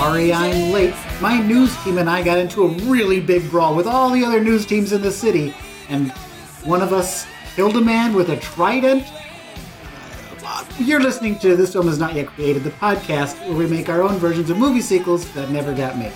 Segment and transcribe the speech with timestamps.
[0.00, 0.94] sorry I'm late.
[1.20, 4.42] My news team and I got into a really big brawl with all the other
[4.42, 5.54] news teams in the city,
[5.90, 6.10] and
[6.64, 9.04] one of us killed a man with a trident.
[10.78, 14.00] You're listening to This Film Is Not Yet Created, the podcast where we make our
[14.00, 16.14] own versions of movie sequels that never got made.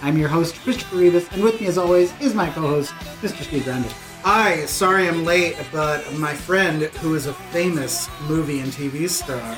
[0.00, 3.42] I'm your host, Christopher Rivas, and with me, as always, is my co host, Mr.
[3.42, 3.90] Steve Grundy.
[4.22, 9.54] Hi, sorry I'm late, but my friend, who is a famous movie and TV star,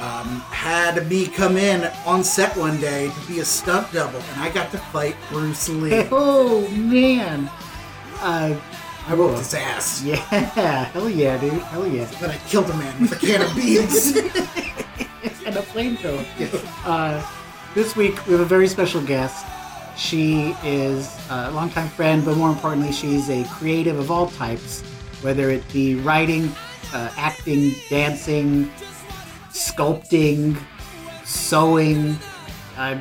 [0.00, 4.40] um, had me come in on set one day to be a stunt double, and
[4.40, 6.06] I got to fight Bruce Lee.
[6.12, 7.50] Oh, man.
[8.20, 8.58] Uh,
[9.06, 10.02] I whooped his ass.
[10.02, 11.52] yeah, hell yeah, dude.
[11.54, 12.04] Hell yeah.
[12.20, 14.16] Then I killed a man with a can of beans.
[15.46, 16.24] and a flamethrower.
[16.84, 17.26] Uh,
[17.74, 19.46] this week we have a very special guest.
[19.96, 24.82] She is a longtime friend, but more importantly, she's a creative of all types,
[25.22, 26.52] whether it be writing,
[26.92, 28.70] uh, acting, dancing,
[29.58, 30.56] sculpting,
[31.24, 32.16] sewing,
[32.76, 32.96] uh,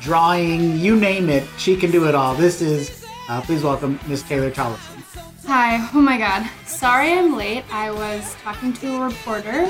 [0.00, 1.46] drawing, you name it.
[1.58, 2.34] She can do it all.
[2.34, 5.00] This is, uh, please welcome Miss Taylor Tollison.
[5.46, 6.50] Hi, oh my god.
[6.66, 7.64] Sorry I'm late.
[7.70, 9.68] I was talking to a reporter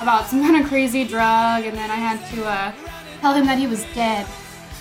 [0.00, 2.72] about some kind of crazy drug, and then I had to uh,
[3.20, 4.26] tell him that he was dead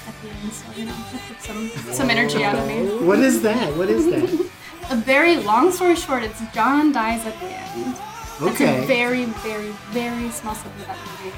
[0.07, 3.05] at the end, so, you know, that took some, some energy out of me.
[3.05, 3.75] What is that?
[3.75, 4.49] What is that?
[4.91, 7.97] A very long story short, it's John dies at the end.
[8.41, 11.35] That's a very, very, very small snippet of that movie.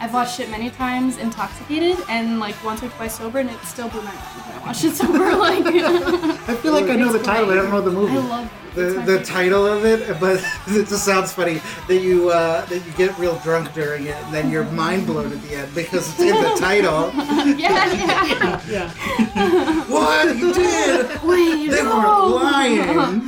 [0.00, 3.88] I've watched it many times intoxicated and like once or twice sober, and it still
[3.88, 5.18] blew my mind when I watched it sober.
[5.38, 8.12] Like, I feel like I know the title, but I don't know the movie.
[8.12, 8.28] I movie.
[8.28, 8.74] love it.
[8.74, 9.24] The, the favorite.
[9.26, 10.36] title of it, but
[10.68, 14.32] it just sounds funny that you uh, that you get real drunk during it, and
[14.32, 17.10] then you're mind blown at the end because it's in the title.
[17.58, 18.60] yeah, yeah.
[18.68, 19.84] Yeah.
[19.88, 21.22] what you did?
[21.24, 21.96] Wait, They no.
[21.96, 23.24] were lying.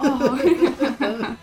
[0.00, 1.36] Oh.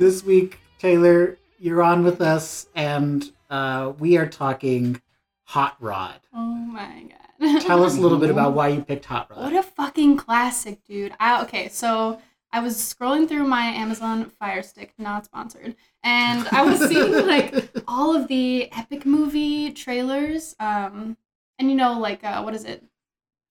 [0.00, 4.98] This week, Taylor, you're on with us, and uh, we are talking
[5.44, 6.18] Hot Rod.
[6.34, 7.04] oh my
[7.38, 7.60] god.
[7.60, 9.38] Tell us a little bit about why you picked Hot Rod.
[9.40, 11.12] What a fucking classic, dude.
[11.20, 12.18] I, okay, so
[12.50, 17.70] I was scrolling through my Amazon Fire Stick, not sponsored, and I was seeing like
[17.86, 20.56] all of the epic movie trailers.
[20.58, 21.18] Um,
[21.58, 22.82] and you know, like uh, what is it,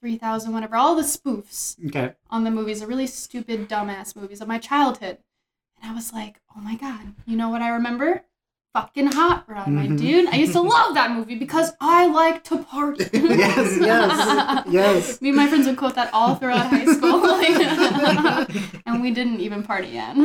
[0.01, 0.75] three thousand, whatever.
[0.77, 2.13] All the spoofs Okay.
[2.31, 5.19] on the movies, the really stupid, dumbass movies of my childhood.
[5.81, 8.23] And I was like, oh my god, you know what I remember?
[8.73, 9.97] Fucking Hot Rod, my Mhm.
[9.97, 10.27] dude.
[10.29, 13.05] I used to love that movie because I like to party.
[13.13, 15.21] Yes, yes, yes.
[15.21, 17.19] Me and my friends would quote that all throughout high school.
[17.19, 20.15] like- and we didn't even party yet.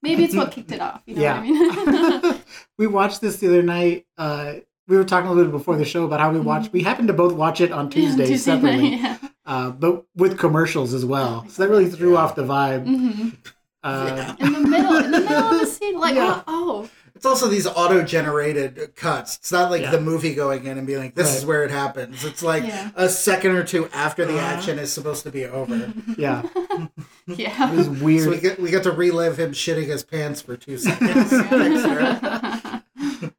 [0.00, 1.02] Maybe it's what kicked it off.
[1.06, 1.40] You know Yeah.
[1.40, 2.40] what I mean?
[2.78, 4.06] we watched this the other night.
[4.16, 4.54] Uh,
[4.86, 6.72] we were talking a little bit before the show about how we watched.
[6.72, 8.32] We happened to both watch it on Tuesday, Mm-hmm.
[8.32, 9.16] Tuesday night, separately, yeah.
[9.44, 11.44] uh, but with commercials as well.
[11.50, 13.36] So that really threw off the vibe.
[13.82, 16.42] Uh, In the middle, in the middle of the scene, like, Yeah.
[16.46, 19.36] oh, It's also these auto-generated cuts.
[19.36, 19.90] It's not like Yeah.
[19.90, 22.90] the movie going in and being like, "This is where it happens." It's like Yeah.
[22.94, 24.46] a second or two after the Uh-huh.
[24.46, 25.92] action is supposed to be over.
[26.16, 26.88] yeah, oh,
[27.26, 27.72] it yeah.
[27.74, 28.40] was So we weird.
[28.40, 31.32] get we get to relive him shitting his pants for two seconds.
[31.32, 32.82] Extra.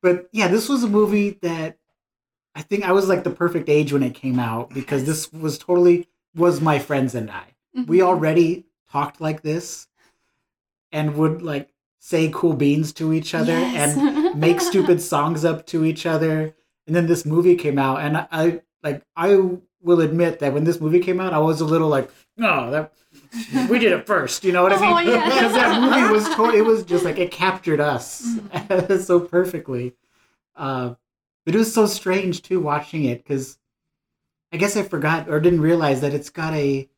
[0.01, 1.77] But yeah, this was a movie that
[2.55, 5.57] I think I was like the perfect age when it came out because this was
[5.57, 7.43] totally was my friends and I.
[7.87, 8.03] We Mhm.
[8.03, 9.87] already talked like this
[10.91, 11.69] and would like
[11.99, 13.97] say cool beans to each other Yes.
[13.97, 16.55] and make stupid songs up to each other.
[16.87, 19.35] And then this movie came out and I, I like I
[19.81, 22.93] will admit that when this movie came out I was a little like, no, that
[23.69, 25.09] we did it first, you know what I mean?
[25.09, 25.25] Oh, yeah.
[25.33, 28.97] Because that movie was to- it was just like it captured us Mm-hmm.
[29.01, 29.93] so perfectly.
[30.55, 30.95] Uh,
[31.45, 33.57] but it was so strange too watching it because
[34.51, 36.89] I guess I forgot or didn't realize that it's got a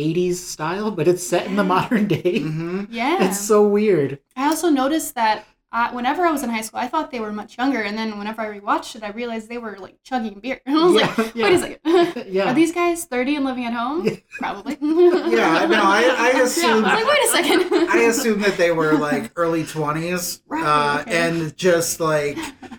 [0.00, 2.40] 80s style, but it's set in the modern day.
[2.40, 3.24] hmm yeah.
[3.24, 4.18] It's so weird.
[4.36, 7.32] I also noticed that uh, whenever I was in high school, I thought they were
[7.32, 10.60] much younger, and then whenever I rewatched it, I realized they were like chugging beer.
[10.66, 11.44] And I was Yeah, like, yeah.
[11.44, 12.26] wait a second.
[12.34, 12.50] Yeah.
[12.50, 14.04] Are these guys 30 and living at home?
[14.04, 14.16] Yeah.
[14.38, 14.76] Probably.
[15.30, 17.88] Yeah, no, I, I Yeah, I assumed was like, wait a second.
[17.88, 21.28] I assumed that they were like early twenties, Right, uh, okay.
[21.28, 22.36] and just like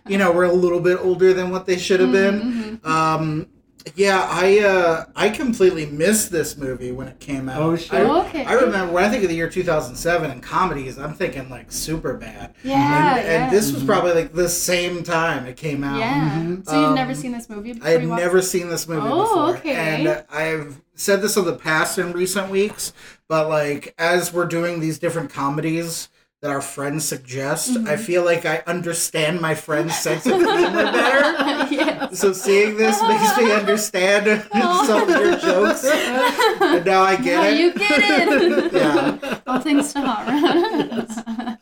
[0.08, 2.42] you know, were a little bit older than what they should have been.
[2.42, 2.86] Mhm, mhm.
[2.90, 3.48] Um,
[3.96, 7.62] yeah, I uh, I completely missed this movie when it came out.
[7.62, 7.94] Oh, shit.
[7.94, 8.46] I, Oh, okay.
[8.46, 12.54] I remember when I think of the year 2007 and comedies, I'm thinking like Superbad.
[12.64, 13.44] Yeah, and, yeah.
[13.46, 13.88] and this was Mhm.
[13.88, 16.00] probably like the same time it came out.
[16.00, 16.32] yeah.
[16.42, 16.66] Mhm.
[16.68, 18.88] So you've Um, never seen this movie before I had you watched never seen this
[18.88, 19.58] movie Oh, before.
[19.58, 19.74] okay.
[19.76, 22.94] And uh, I've said this in the past in recent weeks,
[23.28, 26.10] but like as we're doing these different comedies
[26.42, 28.00] that our friends suggest, I Mhm.
[28.00, 31.68] feel like I understand my friend's sense of humor better.
[31.76, 32.10] yeah.
[32.12, 35.86] So seeing this makes me understand some of your jokes.
[35.86, 37.58] And now I get Now it.
[37.60, 38.74] you get it.
[38.74, 39.38] Yeah.
[39.46, 41.58] All thanks to Hot Rod.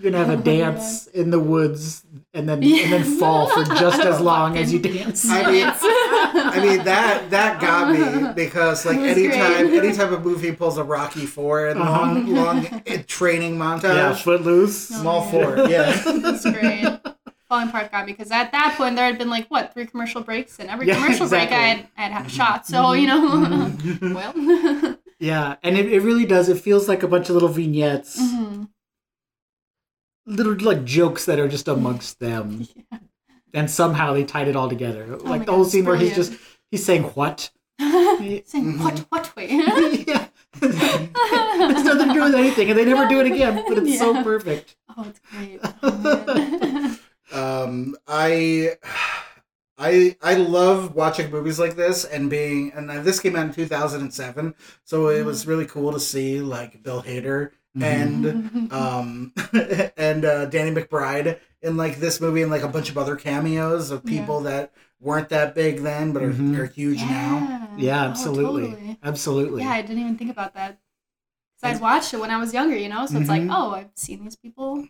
[0.00, 3.48] You're gonna have a Oh my dance in the woods and then and then fall
[3.48, 5.28] for just as long as you dance.
[5.28, 9.84] I mean, I mean that that got me because like It was anytime great.
[9.84, 12.00] anytime a movie pulls a Rocky Four and Uh-huh.
[12.00, 14.90] long long uh, training montage, yeah, footloose.
[14.90, 15.00] No.
[15.00, 15.30] I'm all yeah.
[15.30, 15.70] for it.
[15.70, 16.02] Yeah.
[16.22, 17.00] That's great.
[17.48, 20.22] Falling Apart got me because at that point there had been like what three commercial
[20.22, 22.66] breaks, and every Yeah, commercial break I had, I had had a shot.
[22.66, 23.70] So you know,
[24.00, 26.48] well, Yeah, and it, it really does.
[26.48, 28.68] It feels like a bunch of little vignettes, Mhm.
[30.26, 32.66] Little like jokes that are just amongst them,
[33.54, 35.06] and somehow they tied it all together.
[35.20, 36.32] Oh like the God, whole it's scene where he's just
[36.70, 37.50] he's saying what.
[37.80, 38.78] saying Mhm.
[38.84, 39.46] what what way?
[40.06, 40.26] yeah.
[40.62, 43.64] it's nothing to do with anything, and they never do it again.
[43.68, 44.76] But it's so perfect.
[44.96, 45.60] oh, it's great.
[45.82, 46.98] Oh.
[47.32, 48.72] Um, I,
[49.78, 54.54] I, I love watching movies like this and being, and this came out in 2007,
[54.84, 59.32] so it was really cool to see like Bill Hader and um
[59.96, 63.90] and uh, Danny McBride in like this movie and like a bunch of other cameos
[63.90, 66.58] of people that weren't that big then but are, Mhm.
[66.58, 67.70] are huge now.
[67.76, 68.98] Yeah, Oh, absolutely, totally.
[69.02, 69.62] absolutely.
[69.62, 70.78] Yeah, I didn't even think about that.
[71.60, 73.06] Because I'd watched it when I was younger, you know?
[73.06, 73.54] So it's like, Mhm.
[73.54, 74.86] oh, I've seen these people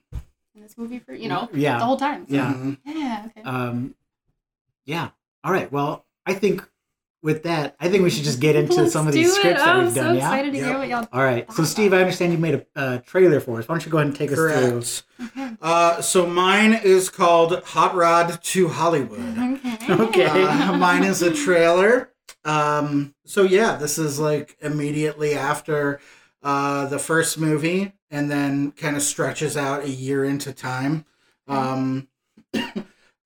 [0.54, 1.78] in this movie for, you know, Yeah.
[1.78, 2.26] the whole time.
[2.28, 2.52] So, Yeah.
[2.54, 2.78] Mhm.
[2.84, 3.42] Yeah, okay.
[3.42, 3.94] Um,
[4.84, 5.10] yeah.
[5.44, 5.70] All right.
[5.70, 6.68] Well, I think
[7.22, 9.34] with that, I think we should just get into Let's some of do these it.
[9.34, 10.16] scripts Oh, that I'm we've so done.
[10.16, 10.28] Yeah.
[10.30, 10.66] excited to Yep.
[10.68, 11.52] hear what y'all All right.
[11.52, 13.68] So, Steve, I understand you made a uh, trailer for us.
[13.68, 14.48] Why don't you go ahead and take us through?
[14.50, 15.02] Correct.
[15.36, 15.56] Okay.
[15.60, 19.20] Uh, so mine is called Hot Rod to Hollywood.
[19.38, 19.76] Okay.
[19.92, 20.42] Okay.
[20.44, 22.10] Uh, mine is a trailer.
[22.44, 26.00] Um, so yeah, this is like immediately after
[26.42, 31.04] uh, the first movie, and then kind of stretches out a year into time.
[31.46, 32.08] Um,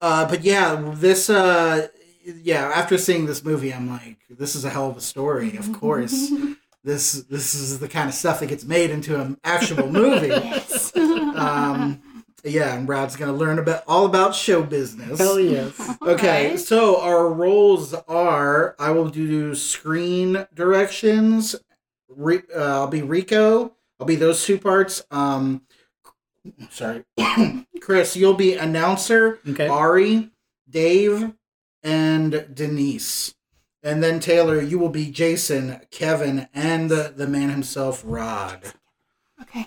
[0.00, 1.88] uh, but yeah, this uh,
[2.24, 5.56] yeah, after seeing this movie, I'm like, this is a hell of a story.
[5.56, 6.30] Of course,
[6.82, 10.28] this this is the kind of stuff that gets made into an actual movie.
[10.28, 10.94] yes.
[10.96, 12.02] um,
[12.44, 15.18] yeah, and Brad's gonna learn about all about show business.
[15.18, 15.72] Hell yes.
[16.02, 16.60] Okay, Alright.
[16.60, 21.56] so our roles are I will do screen directions.
[22.08, 23.72] Re, uh, I'll be Rico.
[23.98, 25.02] I'll be those two parts.
[25.10, 25.62] Um,
[26.70, 27.04] sorry,
[27.80, 29.38] Chris, you'll be announcer.
[29.48, 29.66] Okay.
[29.68, 30.30] Ari,
[30.68, 31.32] Dave,
[31.84, 33.34] and Denise.
[33.82, 38.72] And then Taylor, you will be Jason, Kevin, and the, the man himself, Rod.
[39.42, 39.66] Okay.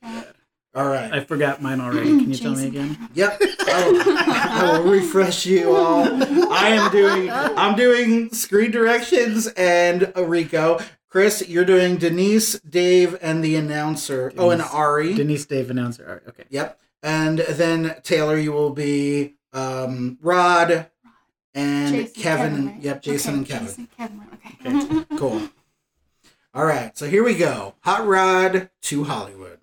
[0.00, 0.28] Got.
[0.74, 1.12] All right.
[1.12, 2.10] I forgot mine already.
[2.10, 2.96] Can you tell me again?
[3.14, 3.42] Yep.
[3.42, 6.04] I will, I will refresh you all.
[6.52, 10.78] I am doing I'm doing screen directions and Rico.
[11.08, 14.32] Chris, you're doing Denise, Dave, and the announcer.
[14.38, 14.74] Oh, and Denise.
[14.74, 15.14] Ari.
[15.14, 16.06] Denise Dave announcer.
[16.06, 16.44] All right, okay.
[16.50, 16.78] Yep.
[17.02, 20.90] And then Taylor, you will be um, Rod
[21.58, 22.66] and Jason, Kevin.
[22.66, 22.82] right?
[22.82, 23.66] Yep, Jason Okay, and Kevin.
[23.66, 24.18] Jason, Kevin.
[24.18, 24.70] right, Okay.
[24.70, 25.16] Mm-hmm, mm-hmm.
[25.18, 25.48] Cool.
[26.54, 27.74] All right, so here we go.
[27.80, 29.58] Hot Rod to Hollywood.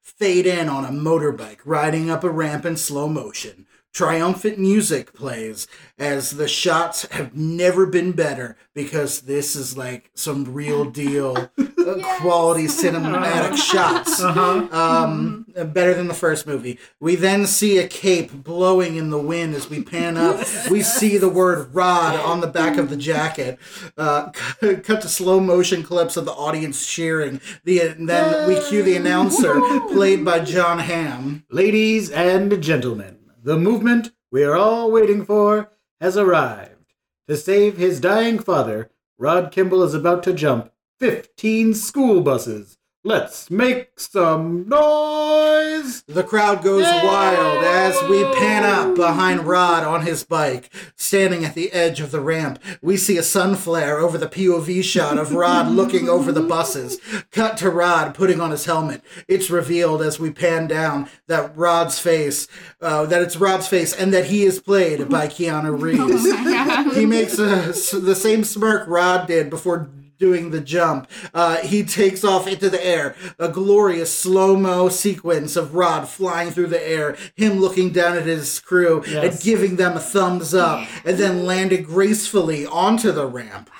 [0.00, 3.66] Fade in on a motorbike riding up a ramp in slow motion.
[3.98, 5.66] Triumphant music plays
[5.98, 11.64] as the shots have never been better because this is like some real deal uh,
[11.88, 12.20] Yes.
[12.20, 14.22] quality cinematic shots.
[14.22, 14.68] Uh-huh.
[14.70, 16.78] Um, better than the first movie.
[17.00, 20.46] We then see a cape blowing in the wind as we pan up.
[20.70, 23.58] We see the word "Rod" on the back of the jacket.
[23.96, 27.40] Uh, cut to slow motion clips of the audience cheering.
[27.64, 31.44] The and then we cue the announcer, played by Jon Hamm.
[31.50, 33.17] Ladies and gentlemen,
[33.48, 36.92] the movement we are all waiting for has arrived.
[37.28, 42.76] To save his dying father, Rod Kimball is about to jump 15 school buses.
[43.08, 46.02] Let's make some noise!
[46.02, 51.54] The crowd goes wild as we pan up behind Rod on his bike, standing at
[51.54, 52.62] the edge of the ramp.
[52.82, 56.98] We see a sun flare over the POV shot of Rod looking over the buses.
[57.32, 59.02] Cut to Rod putting on his helmet.
[59.26, 62.46] It's revealed as we pan down that Rod's face,
[62.82, 66.94] uh, that it's Rod's face, and that he is played by Keanu Reeves.
[66.94, 69.88] he makes a, the same smirk Rod did before
[70.18, 71.08] doing the jump.
[71.32, 73.14] Uh, he takes off into the air.
[73.38, 78.26] A glorious slow mo sequence of Rod flying through the air, him looking down at
[78.26, 83.70] his crew and giving them a thumbs up, and then landing gracefully onto the ramp.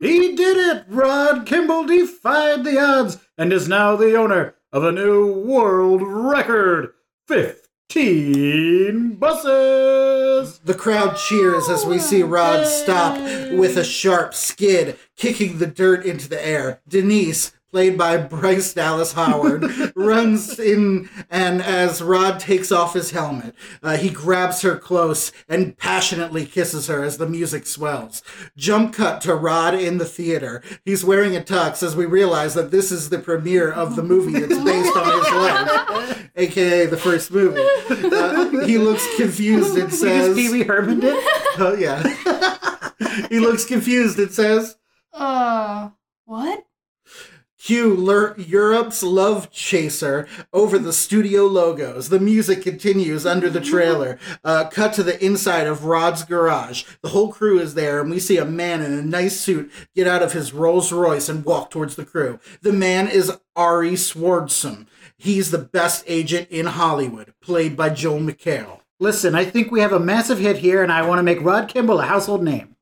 [0.00, 0.84] He did it!
[0.88, 6.92] Rod Kimball defied the odds and is now the owner of a new world record
[7.90, 10.58] 15 buses!
[10.58, 13.18] The crowd cheers as we see ah, Rod stop
[13.52, 16.80] with a sharp skid, kicking the dirt into the air.
[16.86, 19.64] Denise, played by Bryce Dallas Howard,
[19.96, 25.76] runs in, and as Rod takes off his helmet, uh, he grabs her close and
[25.76, 28.22] passionately kisses her as the music swells.
[28.56, 30.62] Jump cut to Rod in the theater.
[30.84, 34.38] He's wearing a tux as we realize that this is the premiere of the movie
[34.38, 37.60] that's based on his life, aka the first movie.
[37.90, 41.16] Uh, he looks confused and says, Pee Wee Herman did?
[41.58, 42.02] Oh, yeah.
[43.28, 44.76] he looks confused and says,
[45.12, 45.90] Uh,
[46.24, 46.64] what?
[47.68, 52.08] Cue Lur- Europe's Love Chaser over the studio logos.
[52.08, 54.18] The music continues under the trailer.
[54.42, 56.84] Uh, cut to the inside of Rod's garage.
[57.02, 60.06] The whole crew is there, and we see a man in a nice suit get
[60.06, 62.40] out of his Rolls Royce and walk towards the crew.
[62.62, 64.86] The man is Ari Swardson.
[65.18, 68.80] He's the best agent in Hollywood, played by Joel McHale.
[68.98, 71.68] Listen, I think we have a massive hit here, and I want to make Rod
[71.68, 72.76] Kimball a household name.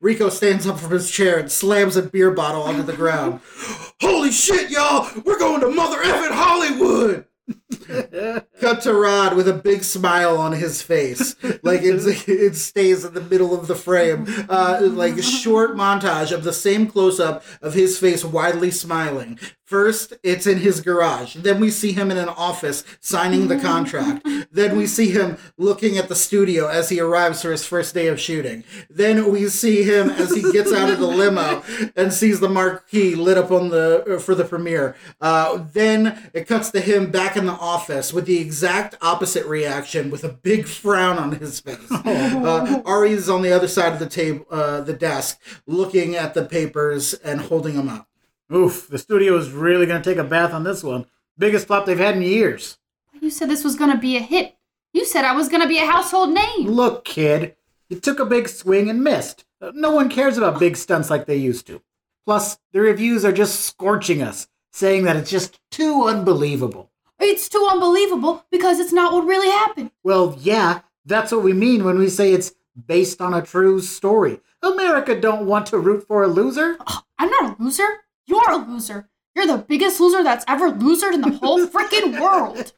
[0.00, 3.40] Rico stands up from his chair and slams a beer bottle onto the ground.
[4.00, 5.08] Holy shit, y'all!
[5.24, 7.24] We're going to Mother effing Hollywood!
[8.60, 11.94] Cut to Rod with a big smile on his face, like it,
[12.28, 14.26] it stays in the middle of the frame.
[14.48, 19.38] Uh, like a short montage of the same close up of his face widely smiling.
[19.68, 21.34] First, it's in his garage.
[21.34, 24.26] Then we see him in an office signing the contract.
[24.50, 28.06] Then we see him looking at the studio as he arrives for his first day
[28.06, 28.64] of shooting.
[28.88, 31.62] Then we see him as he gets out of the limo
[31.94, 34.96] and sees the marquee lit up on the uh, for the premiere.
[35.20, 40.10] Uh, then it cuts to him back in the office with the exact opposite reaction,
[40.10, 41.76] with a big frown on his face.
[42.08, 46.34] Uh, Ari is on the other side of the table, uh, the desk, looking at
[46.34, 48.07] the papers and holding them up.
[48.54, 51.06] Oof, the studio is really going to take a bath on this one.
[51.36, 52.78] Biggest flop they've had in years.
[53.20, 54.56] You said this was gonna be a hit.
[54.92, 56.68] You said I was gonna be a household name.
[56.68, 57.56] Look, kid,
[57.88, 59.44] you took a big swing and missed.
[59.60, 61.82] No one cares about big stunts like they used to.
[62.24, 66.90] Plus, the reviews are just scorching us, saying that it's just too unbelievable.
[67.18, 69.90] It's too unbelievable because it's not what really happened.
[70.04, 72.52] Well, yeah, that's what we mean when we say it's
[72.86, 74.40] based on a true story.
[74.62, 76.78] America don't want to root for a loser.
[77.18, 77.88] I'm not a loser.
[78.28, 79.08] You're a loser.
[79.34, 82.72] You're the biggest loser that's ever losered in the whole freaking world.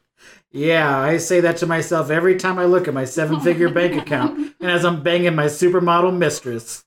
[0.51, 4.01] Yeah, I say that to myself every time I look at my seven figure bank
[4.01, 6.85] account and as I'm banging my supermodel mistress.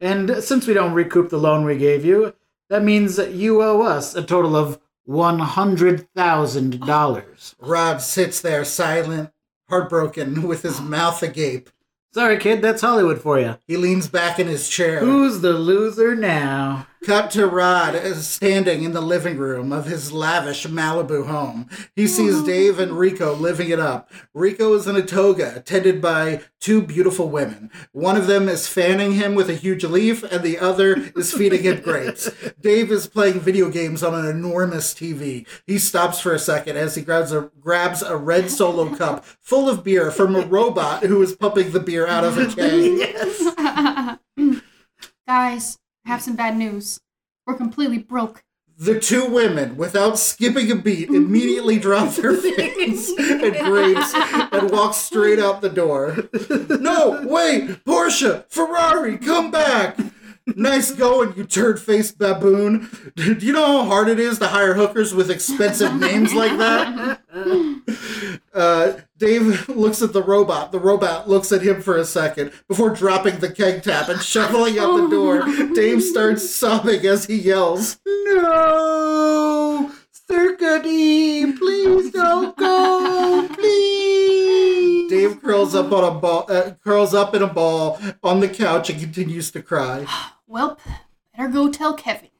[0.00, 2.34] And since we don't recoup the loan we gave you,
[2.68, 7.54] that means that you owe us a total of $100,000.
[7.60, 9.30] Rob sits there silent,
[9.68, 11.70] heartbroken, with his mouth agape.
[12.12, 13.58] Sorry, kid, that's Hollywood for you.
[13.66, 15.00] He leans back in his chair.
[15.00, 16.86] Who's the loser now?
[17.06, 21.70] Cut to Rod standing in the living room of his lavish Malibu home.
[21.94, 24.10] He sees Dave and Rico living it up.
[24.34, 27.70] Rico is in a toga, attended by two beautiful women.
[27.92, 31.62] One of them is fanning him with a huge leaf, and the other is feeding
[31.62, 32.28] him grapes.
[32.60, 35.46] Dave is playing video games on an enormous TV.
[35.64, 39.68] He stops for a second as he grabs a grabs a red solo cup full
[39.68, 42.46] of beer from a robot who is pumping the beer out of a
[44.36, 44.62] can.
[45.28, 47.00] Guys, I have some bad news.
[47.46, 48.44] We're completely broke.
[48.78, 51.16] The two women, without skipping a beat, mm-hmm.
[51.16, 56.16] immediately drop their fans and grapes and walk straight out the door.
[56.86, 57.84] No, wait!
[57.84, 58.44] Porsche!
[58.48, 59.98] Ferrari, come back!
[60.54, 62.88] Nice going, you turd faced baboon.
[63.16, 67.20] Do you know how hard it is to hire hookers with expensive names like that?
[68.54, 70.72] Uh, Dave looks at the robot.
[70.72, 74.78] The robot looks at him for a second before dropping the keg tap and shuffling
[74.78, 75.42] out the door.
[75.74, 79.92] Dave starts sobbing as he yells, No!
[80.28, 85.10] Circuity, please don't go, please!
[85.10, 88.88] Dave curls up on a ball, uh, curls up in a ball on the couch
[88.88, 90.06] and continues to cry.
[90.48, 90.78] Welp,
[91.36, 92.30] better go tell Kevin.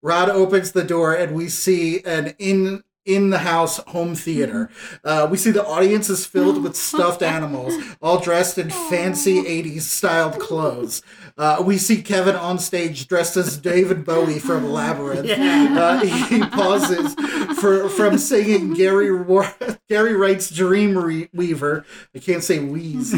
[0.00, 4.70] Rod opens the door and we see an in in the house home theater.
[5.04, 9.80] Uh, we see the audience is filled with stuffed animals, all dressed in fancy 80s
[9.82, 11.02] styled clothes.
[11.36, 15.28] Uh, we see Kevin on stage dressed as David Bowie from Labyrinth.
[15.28, 17.14] Uh, he pauses
[17.60, 19.52] for, from singing Gary War-
[19.88, 21.84] Gary Wright's Dream Re- Weaver.
[22.14, 23.12] I can't say wheeze.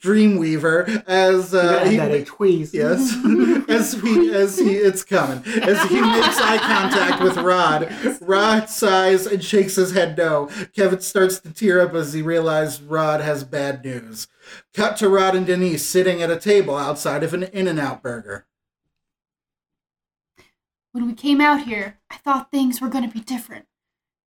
[0.00, 2.72] Dreamweaver as uh, he, that a tweeze.
[2.72, 3.12] Yes,
[3.68, 7.92] as he as he it's coming as he makes eye contact with Rod.
[8.20, 10.48] Rod sighs and shakes his head no.
[10.74, 14.28] Kevin starts to tear up as he realizes Rod has bad news.
[14.72, 18.46] Cut to Rod and Denise sitting at a table outside of an In-N-Out burger.
[20.92, 23.66] When we came out here, I thought things were gonna be different.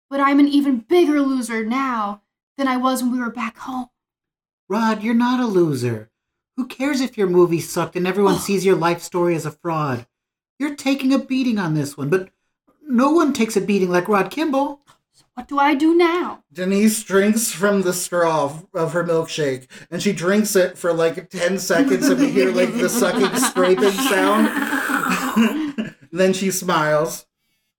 [0.09, 2.23] But I'm an even bigger loser now
[2.57, 3.87] than I was when we were back home.
[4.71, 6.09] Rod, you're not a loser.
[6.55, 8.37] Who cares if your movie sucked and everyone oh.
[8.37, 10.07] sees your life story as a fraud?
[10.59, 12.29] You're taking a beating on this one, but
[12.87, 14.79] no one takes a beating like Rod Kimball.
[15.33, 16.45] What do I do now?
[16.53, 21.29] Denise drinks from the straw of- of her milkshake, and she drinks it for like
[21.29, 25.95] 10 seconds, and we hear like the sucking, scraping sound.
[26.13, 27.25] then she smiles.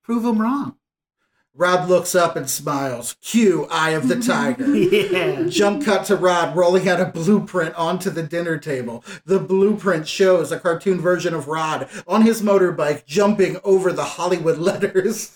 [0.03, 0.77] Prove them wrong.
[1.55, 3.15] Rod looks up and smiles.
[3.21, 4.75] Cue Eye of the Tiger.
[4.75, 5.45] Yeah.
[5.49, 9.05] Jump cut to Rod rolling out a blueprint onto the dinner table.
[9.27, 14.59] The blueprint shows a cartoon version of Rod on his motorbike jumping over the Hollywood
[14.59, 15.31] letters.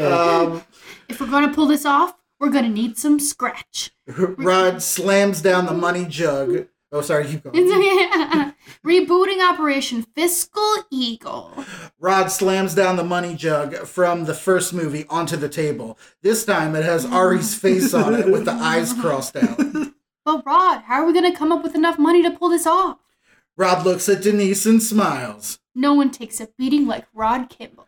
[0.00, 0.62] Um,
[1.08, 3.90] If we're gonna pull this off, we're gonna need some scratch.
[4.06, 6.66] Rod slams down the money jug.
[6.92, 8.52] Oh, sorry, keep going.
[8.86, 11.52] Rebooting Operation Fiscal Eagle.
[11.98, 15.98] Rod slams down the money jug from the first movie onto the table.
[16.22, 19.60] This time it has Ari's face on it with the eyes crossed out.
[20.24, 22.98] But Rod, how are we gonna come up with enough money to pull this off?
[23.56, 25.60] Rod looks at Denise and smiles.
[25.72, 27.86] No one takes a beating like Rod Kimball.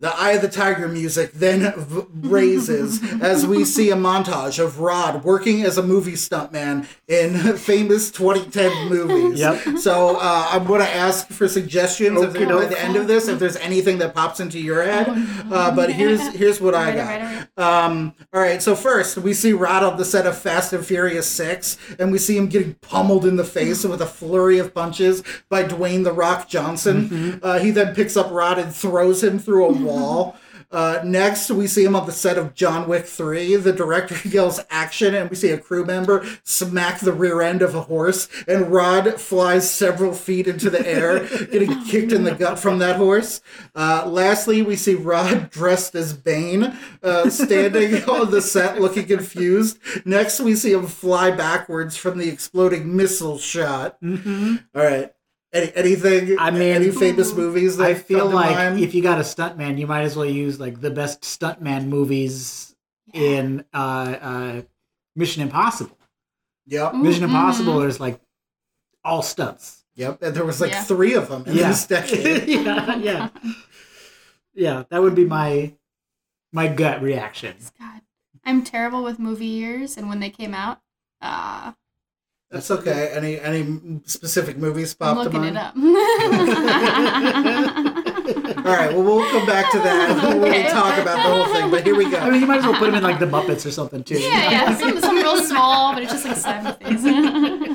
[0.00, 4.78] The Eye of the Tiger music then v- raises as we see a montage of
[4.78, 9.40] Rod working as a movie stuntman in famous 2010 movies.
[9.40, 9.78] Yep.
[9.78, 13.26] So uh, I'm going to ask for suggestions if there, by the end of this,
[13.26, 15.08] if there's anything that pops into your head.
[15.50, 17.08] Uh, but here's here's what I got.
[17.08, 17.84] right, right.
[17.84, 21.26] Um, all right, so first we see Rod on the set of Fast and Furious
[21.28, 25.24] 6, and we see him getting pummeled in the face with a flurry of punches
[25.48, 27.40] by Dwayne The Rock Johnson.
[27.42, 30.36] Uh, he then picks up Rod and throws him through a wall.
[30.70, 33.56] Uh, next, we see him on the set of John Wick 3.
[33.56, 37.74] The director yells action, and we see a crew member smack the rear end of
[37.74, 42.58] a horse, and Rod flies several feet into the air, getting kicked in the gut
[42.58, 43.40] from that horse.
[43.74, 49.78] Uh, lastly, we see Rod dressed as Bane, uh, standing on the set looking confused.
[50.04, 53.96] Next, we see him fly backwards from the exploding missile shot.
[54.74, 55.12] All right.
[55.52, 56.38] Any, anything?
[56.38, 58.80] I mean- any famous movies that I feel come to like mind?
[58.80, 62.74] if you got a stuntman, you might as well use like the best stuntman movies
[63.14, 63.76] in uh,
[64.20, 64.62] uh,
[65.16, 65.96] Mission Impossible.
[66.66, 66.94] Yep.
[66.96, 67.26] Mission Mhm.
[67.28, 68.20] Impossible is like
[69.04, 69.84] all stunts.
[69.94, 70.84] Yep, and there was like Yeah.
[70.84, 71.68] three of them in Yeah.
[71.68, 72.46] this decade.
[72.48, 73.28] yeah, yeah,
[74.54, 74.84] yeah.
[74.90, 75.72] That would be my
[76.52, 77.56] my gut reaction.
[77.80, 78.02] God,
[78.44, 80.80] I'm terrible with movie years and when they came out.
[81.20, 81.72] Uh,
[82.50, 83.10] That's okay.
[83.14, 85.56] Any any specific movies I'm pop to looking mind?
[85.56, 85.76] it up.
[88.58, 91.46] All right, well we'll come back to that when we Okay, talk about the whole
[91.54, 91.70] thing.
[91.70, 92.18] But here we go.
[92.18, 92.38] I mean, go.
[92.40, 94.18] you might as well put him in like the Muppets or something too.
[94.18, 97.04] Yeah, yeah, some, some real small, but it's just like seven things.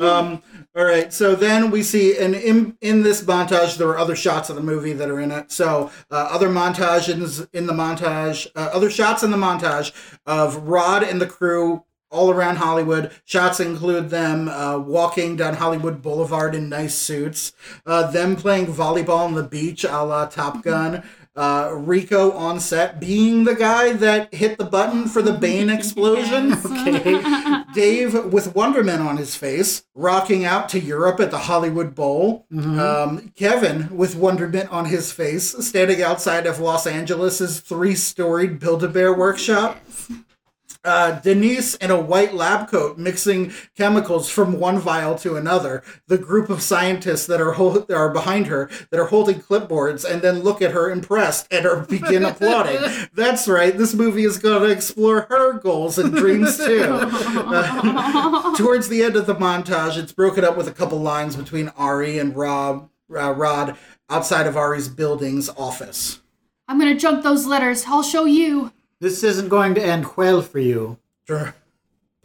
[0.00, 0.42] Um,
[0.74, 4.48] all right, so then we see, and in in this montage, there are other shots
[4.48, 5.52] of the movie that are in it.
[5.52, 9.92] So uh, other montages in the montage, uh, other shots in the montage
[10.24, 13.10] of Rod and the crew all around Hollywood.
[13.24, 17.52] Shots include them uh, walking down Hollywood Boulevard in nice suits,
[17.86, 21.02] uh, them playing volleyball on the beach a la Top Gun.
[21.36, 26.54] Uh, Rico on set being the guy that hit the button for the Bane explosion.
[26.90, 27.62] Okay.
[27.74, 32.46] Dave with Wonderman on his face, rocking out to Europe at the Hollywood Bowl.
[32.52, 38.82] Um, Kevin with Wonderman on his face, standing outside of Los Angeles' three storied Build
[38.82, 39.78] a Bear workshop.
[40.82, 45.82] Uh, Denise in a white lab coat mixing chemicals from one vial to another.
[46.06, 50.10] The group of scientists that are hol- that are behind her that are holding clipboards
[50.10, 52.80] and then look at her impressed and are begin applauding.
[53.14, 53.76] That's right.
[53.76, 56.80] This movie is going to explore her goals and dreams too.
[57.50, 61.68] Uh, towards the end of the montage, it's broken up with a couple lines between
[61.70, 63.76] Ari and Rob uh, Rod
[64.08, 66.20] outside of Ari's building's office.
[66.68, 67.84] I'm gonna jump those letters.
[67.86, 68.72] I'll show you.
[69.00, 70.98] This isn't going to end well for you.
[71.26, 71.54] Dr-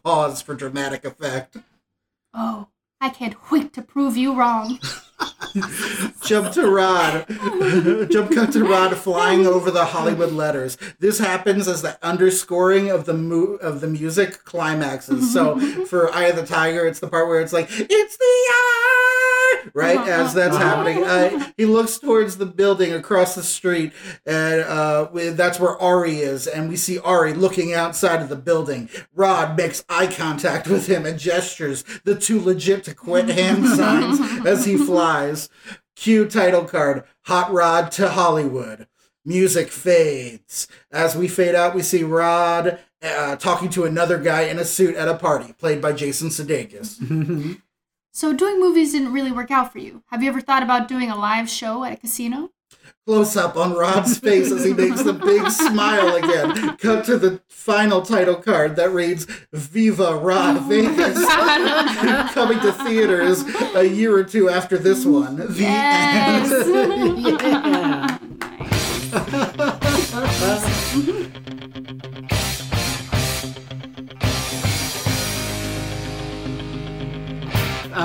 [0.04, 1.58] Pause for dramatic effect.
[2.34, 2.68] Oh,
[3.02, 4.78] I can't wait to prove you wrong.
[6.26, 7.26] Jump to Rod.
[8.12, 10.78] Jump cut to Rod flying over the Hollywood letters.
[11.00, 15.32] This happens as the underscoring of the mu- of the music climaxes.
[15.34, 19.55] So for Eye of the Tiger, it's the part where it's like, it's the eye!
[19.76, 20.00] Right?
[20.08, 21.04] As that's happening.
[21.04, 23.92] Uh, he looks towards the building across the street,
[24.26, 26.48] and uh, that's where Ari is.
[26.48, 28.90] And we see Ari looking outside of the building.
[29.14, 34.46] Rod makes eye contact with him and gestures the too legit to quit hand signs
[34.46, 35.50] as he flies.
[35.98, 38.88] Cue title card Hot Rod to Hollywood.
[39.26, 40.70] Music fades.
[40.90, 44.96] As we fade out, we see Rod uh, talking to another guy in a suit
[44.96, 47.60] at a party, played by Jason Sudeikis.
[48.16, 50.02] So doing movies didn't really work out for you.
[50.10, 52.52] Have you ever thought about doing a live show at a casino?
[53.06, 56.78] Close up on Rod's face as he makes the big smile again.
[56.78, 61.26] Cut to the final title card that reads Viva Rod Vegas.
[62.34, 63.44] Coming to theaters
[63.76, 65.36] a year or two after this one.
[65.36, 66.52] The Yes.
[66.70, 67.28] end.
[71.42, 71.52] yeah.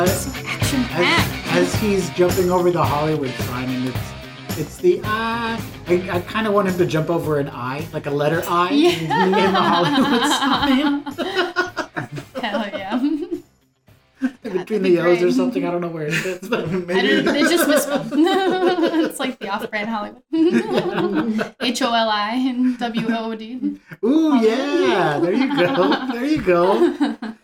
[0.01, 1.55] Uh, Action as, packed.
[1.55, 5.63] as he's jumping over the Hollywood sign, and it's it's the I.
[5.89, 8.71] I, I kind of want him to jump over an I, like a letter I
[8.73, 11.03] in, in the Hollywood sign,
[12.43, 12.99] Hell yeah.
[14.43, 15.67] between be the O's or something.
[15.67, 18.03] I don't know where it is, but I don't, they just whisper.
[18.11, 20.23] it's like the off-brand Hollywood.
[21.61, 23.79] H O L I and W O D.
[24.03, 27.37] ooh yeah, there you go, there you go.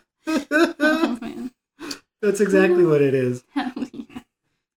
[2.21, 2.31] Man.
[2.31, 3.43] That's exactly what it is.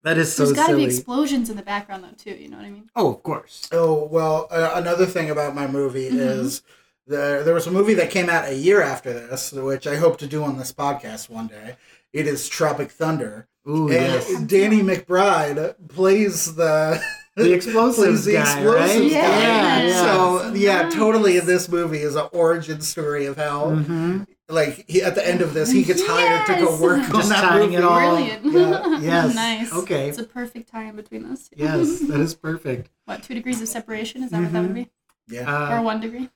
[0.03, 2.31] That is so There's got to be explosions in the background though too.
[2.39, 2.89] You know what I mean?
[2.95, 3.67] oh, of course.
[3.73, 6.17] Oh well, uh, another thing about my movie Mhm.
[6.17, 6.61] is
[7.07, 10.17] there there was a movie that came out a year after this, which I hope
[10.19, 11.75] to do on this podcast one day.
[12.13, 17.01] It is Tropic Thunder, Ooh and yes, Danny McBride plays the
[17.35, 19.21] the explosives the guy, explosives right?
[19.21, 19.29] guy.
[19.41, 20.03] Yeah, yeah.
[20.03, 20.93] So yeah, Nice.
[20.93, 21.39] totally.
[21.41, 25.53] This movie is an origin story of how, hmm like, he, at the end of
[25.53, 26.79] this, he gets hired to go Yes.
[26.81, 27.75] work on Just that tying movie.
[27.75, 28.45] it all- Brilliant.
[28.45, 28.99] Yeah.
[29.01, 29.35] Yes.
[29.35, 29.73] nice.
[29.73, 30.09] Okay.
[30.09, 31.49] It's a perfect tie in between us.
[31.55, 32.89] Yes, that is perfect.
[33.05, 34.23] what two degrees of separation?
[34.23, 34.89] Is that what that would be?
[35.27, 36.29] Yeah, or Uh, one degree?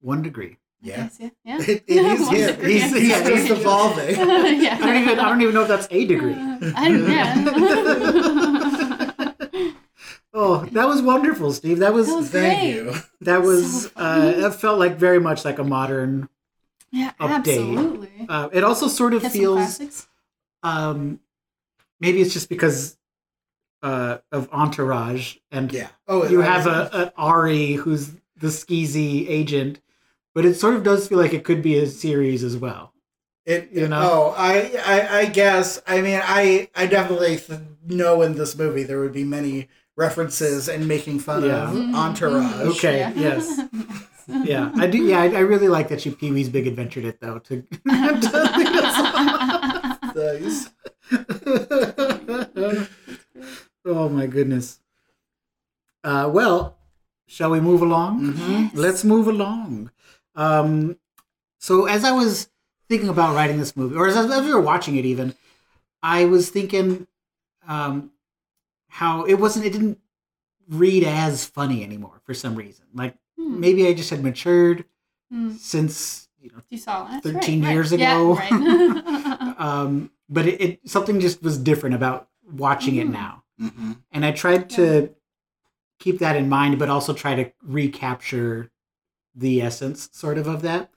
[0.00, 0.56] one degree.
[0.80, 0.96] yeah.
[1.10, 1.30] Yes, yeah.
[1.44, 1.58] Yeah.
[1.68, 2.46] It, it is One him.
[2.54, 2.72] degree.
[2.80, 3.22] He's, he's Yeah.
[3.28, 4.16] just evolving.
[4.16, 4.78] yeah.
[4.80, 5.18] I don't even.
[5.18, 6.34] I don't even know if that's a degree.
[6.34, 7.34] I don't, yeah.
[10.34, 11.78] Oh, that was wonderful, Steve.
[11.80, 12.74] That was That was Thank great.
[12.74, 12.94] you.
[13.22, 14.40] that was So uh, fun.
[14.42, 16.28] that felt like very much like a modern.
[16.92, 17.34] Yeah, Update.
[17.34, 18.26] absolutely.
[18.28, 20.08] Uh, it also sort of Has feels.
[20.62, 21.20] Um,
[22.00, 22.96] maybe it's just because
[23.82, 25.88] uh, of Entourage, and Yeah.
[26.08, 29.80] Oh, you have a an Ari who's the skeezy agent,
[30.34, 32.92] but it sort of does feel like it could be a series as well.
[33.46, 34.00] It, you know?
[34.02, 35.80] Oh, I, I, I guess.
[35.86, 40.68] I mean, I, I definitely th- know in this movie there would be many references
[40.68, 41.64] and making fun Yeah.
[41.70, 42.76] of Mhm, Entourage.
[42.76, 43.12] Okay, Yeah.
[43.16, 43.60] yes.
[44.28, 44.98] Yeah, I do.
[44.98, 47.38] Yeah, I, I really like that you Pee Wee's Big Adventured it though.
[47.40, 47.64] To,
[50.14, 50.68] Nice.
[53.84, 54.80] oh my goodness.
[56.04, 56.76] Uh, well,
[57.26, 58.34] shall we move along?
[58.34, 58.70] Mhm.
[58.74, 59.90] Let's move along.
[60.34, 60.96] Um,
[61.58, 62.48] so as I was
[62.88, 65.34] thinking about writing this movie, or as, as we were watching it, even,
[66.02, 67.06] I was thinking
[67.66, 68.10] um,
[68.88, 69.66] how it wasn't.
[69.66, 69.98] It didn't
[70.68, 72.84] read as funny anymore for some reason.
[72.94, 73.60] Like Hmm.
[73.60, 74.84] maybe I just had matured
[75.30, 75.50] Hmm.
[75.56, 78.00] since you know You saw that 13 right, years right.
[78.00, 78.38] ago.
[78.38, 79.54] Yeah, right.
[79.58, 83.12] um, but it, it something just was different about watching it Mhm.
[83.12, 83.98] now, Mhm.
[84.10, 85.14] and I tried to
[85.98, 88.70] keep that in mind, but also try to recapture
[89.34, 90.90] the essence, sort of, of that.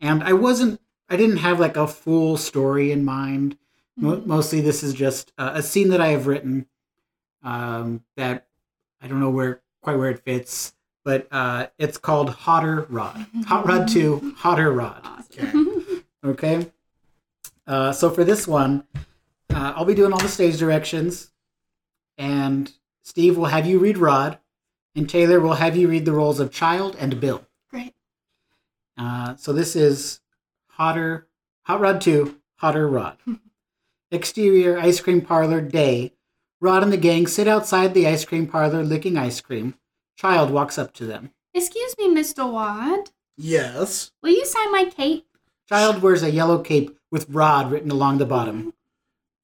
[0.00, 3.56] And I wasn't, I didn't have like a full story in mind.
[3.96, 4.26] Mo- Mhm.
[4.26, 6.66] Mostly, this is just uh, a scene that I have written
[7.42, 8.48] um, that
[9.00, 10.74] I don't know where quite where it fits,
[11.04, 13.26] but uh, it's called Hotter Rod.
[13.46, 15.00] Hot Rod Two, Hotter Rod.
[15.04, 16.04] Awesome.
[16.24, 16.70] Okay.
[17.66, 18.84] Uh, so for this one,
[19.54, 21.30] uh, I'll be doing all the stage directions,
[22.18, 24.38] and Steve will have you read Rod,
[24.94, 27.46] and Taylor will have you read the roles of Child and Bill.
[27.70, 27.94] Great.
[28.98, 30.20] Uh, so this is
[30.68, 31.26] Hotter,
[31.62, 33.16] Hot Rod 2, Hotter Rod.
[34.10, 36.12] Exterior ice cream parlor day.
[36.60, 39.74] Rod and the gang sit outside the ice cream parlor licking ice cream.
[40.20, 41.30] Child walks up to them.
[41.54, 42.46] Excuse me, Mr.
[42.52, 43.08] Wad.
[43.38, 44.10] Yes.
[44.22, 45.26] Will you sign my cape?
[45.66, 48.74] Child wears a yellow cape with Rod written along the bottom.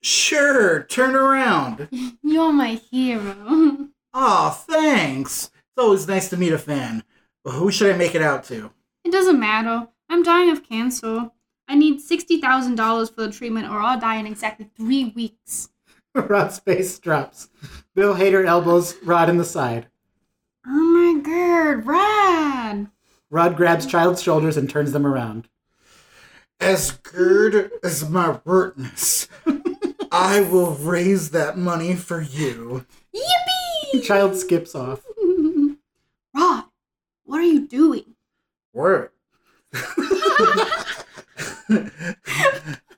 [0.02, 0.82] Sure.
[0.82, 1.88] Turn around.
[2.22, 3.88] You're my hero.
[4.12, 5.46] Aw, thanks.
[5.46, 7.04] It's always nice to meet a fan.
[7.42, 8.70] But who should I make it out to?
[9.02, 9.88] It doesn't matter.
[10.10, 11.30] I'm dying of cancer.
[11.66, 15.70] I need $60,000 for the treatment or I'll die in exactly three weeks.
[16.14, 17.48] Rod's face drops.
[17.94, 19.86] Bill Hader elbows Rod in the side.
[20.68, 22.88] Oh my god, Rod!
[23.30, 25.48] Rod grabs Child's shoulders and turns them around.
[26.60, 29.28] As good as my wordness,
[30.10, 32.86] I will raise that money for you.
[33.14, 34.02] Yippee!
[34.02, 35.02] Child skips off.
[36.34, 36.64] Rod,
[37.24, 38.14] what are you doing?
[38.72, 39.10] Word.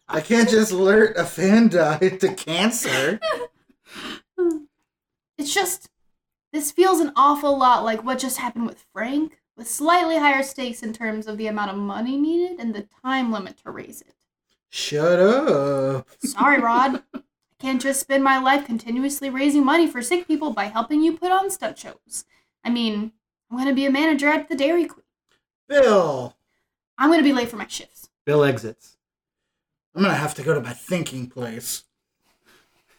[0.09, 3.21] I can't just alert a fan died to cancer.
[5.37, 5.89] It's just,
[6.53, 10.83] this feels an awful lot like what just happened with Frank, with slightly higher stakes
[10.83, 14.15] in terms of the amount of money needed and the time limit to raise it.
[14.71, 16.09] Shut up.
[16.23, 17.03] Sorry, Rod.
[17.15, 17.21] I
[17.59, 21.33] can't just spend my life continuously raising money for sick people by helping you put
[21.33, 22.25] on stunt shows.
[22.65, 23.13] I mean,
[23.51, 25.05] I'm going to be a manager at the Dairy Queen.
[25.69, 26.37] Bill,
[26.97, 28.11] I'm going to be late for my shifts.
[28.25, 28.99] Bill exits.
[29.95, 31.83] I'm gonna have to go to my thinking place.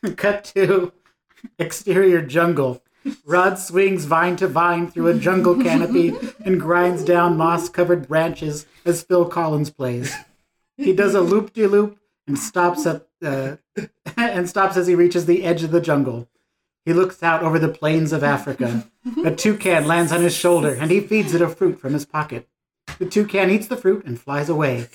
[0.18, 0.92] Cut to
[1.60, 2.84] exterior jungle.
[3.26, 8.66] Rod swings vine to vine through a jungle canopy and grinds down moss covered branches
[8.86, 10.16] as Phil Collins plays.
[10.78, 13.58] He does a loop de loop and stops at uh,
[14.18, 16.28] and stops as he reaches the edge of the jungle.
[16.86, 18.88] He looks out over the plains of Africa.
[19.26, 22.48] A toucan lands on his shoulder and he feeds it a fruit from his pocket.
[22.98, 24.88] The toucan eats the fruit and flies away.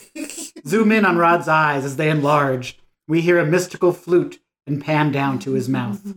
[0.66, 2.78] Zoom in on Rod's eyes as they enlarge.
[3.06, 6.14] We hear a mystical flute and pan down to his mouth.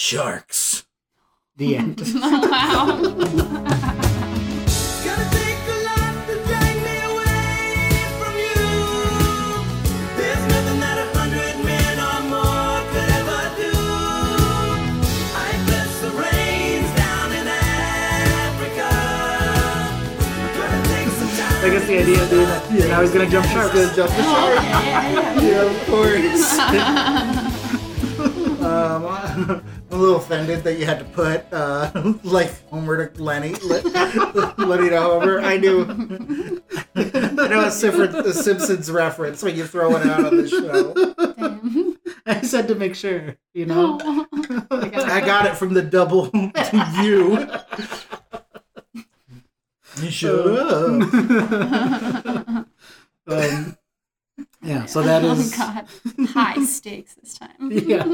[0.00, 0.86] Sharks.
[1.58, 2.00] The end.
[2.14, 2.86] wow.
[2.96, 3.26] Gonna
[5.28, 8.64] take a lot to drag me away from you.
[10.16, 13.76] There's nothing that a hundred men or more could ever do.
[15.36, 18.88] I bless the rains down in Africa.
[20.56, 21.28] Gonna take some
[21.70, 23.74] guess the idea being that now he's gonna jump sharks.
[23.74, 24.64] Good jump the shark.
[25.44, 26.58] yeah, of course.
[28.62, 31.90] um, I'm a little offended that you had to put uh,
[32.24, 33.54] like Homer to Lenny,
[34.58, 35.40] Lenny to Homer.
[35.40, 36.62] I knew,
[36.94, 40.94] I know a, Simpsons, a Simpsons reference when you throw it out on the show.
[41.34, 41.98] Damn.
[42.26, 43.98] I said to make sure, you know.
[44.70, 47.48] I got it from the double to you.
[50.02, 50.86] You shut up.
[53.26, 53.76] um,
[54.62, 55.86] yeah, so that is Oh god.
[56.28, 57.70] High stakes this time.
[57.70, 58.04] Yeah.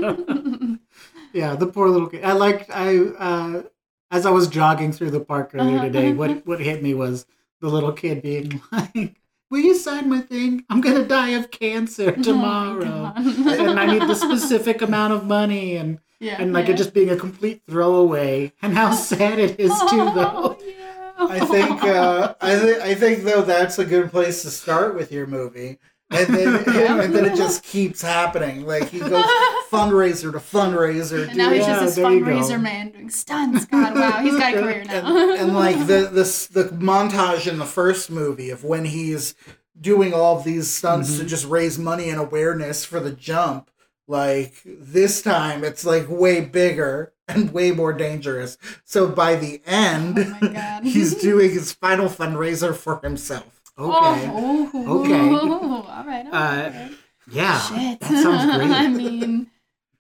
[1.32, 2.24] Yeah, the poor little kid.
[2.24, 3.62] I liked I uh
[4.10, 7.26] as I was jogging through the park earlier today, what what hit me was
[7.60, 9.16] the little kid being like,
[9.50, 10.64] "Will you sign my thing?
[10.70, 15.76] I'm gonna die of cancer tomorrow, Oh and I need the specific amount of money."
[15.76, 16.74] And yeah, and like yeah.
[16.74, 20.56] it just being a complete throwaway, and how sad it is too, though.
[20.58, 20.92] Oh, yeah.
[21.18, 25.10] I think uh, I think I think though that's a good place to start with
[25.10, 25.78] your movie.
[26.10, 26.54] And then,
[27.00, 28.64] and then it just keeps happening.
[28.66, 29.24] Like he goes
[29.70, 32.30] fundraiser to fundraiser, And now he's Yeah, just this there you go.
[32.30, 33.64] fundraiser man doing stunts.
[33.66, 35.34] God, wow, he's got a career and, now.
[35.36, 39.34] and like the this the montage in the first movie of when he's
[39.80, 41.28] doing all of these stunts to Mhm.
[41.28, 43.70] just raise money and awareness for the jump
[44.08, 50.16] like this time it's like way bigger and way more dangerous so by the end
[50.40, 54.70] Oh he's doing his final fundraiser for himself Okay, Oh,
[55.02, 55.28] Okay.
[55.30, 56.26] All right.
[56.26, 56.90] all Uh, right.
[57.30, 58.00] yeah, Shit.
[58.00, 58.70] that sounds great.
[58.70, 59.46] I mean,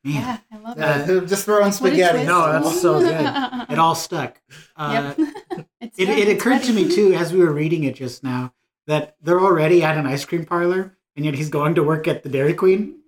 [0.02, 1.26] yeah, I love Uh, it.
[1.26, 2.24] just throwing spaghetti.
[2.24, 3.70] No, that's so good.
[3.70, 4.40] It all stuck.
[4.76, 5.28] Uh, yep.
[5.80, 8.52] It's It, done, it occurred to me too as we were reading it just now
[8.86, 12.22] that they're already at an ice cream parlor, and yet he's going to work at
[12.22, 13.00] the Dairy Queen,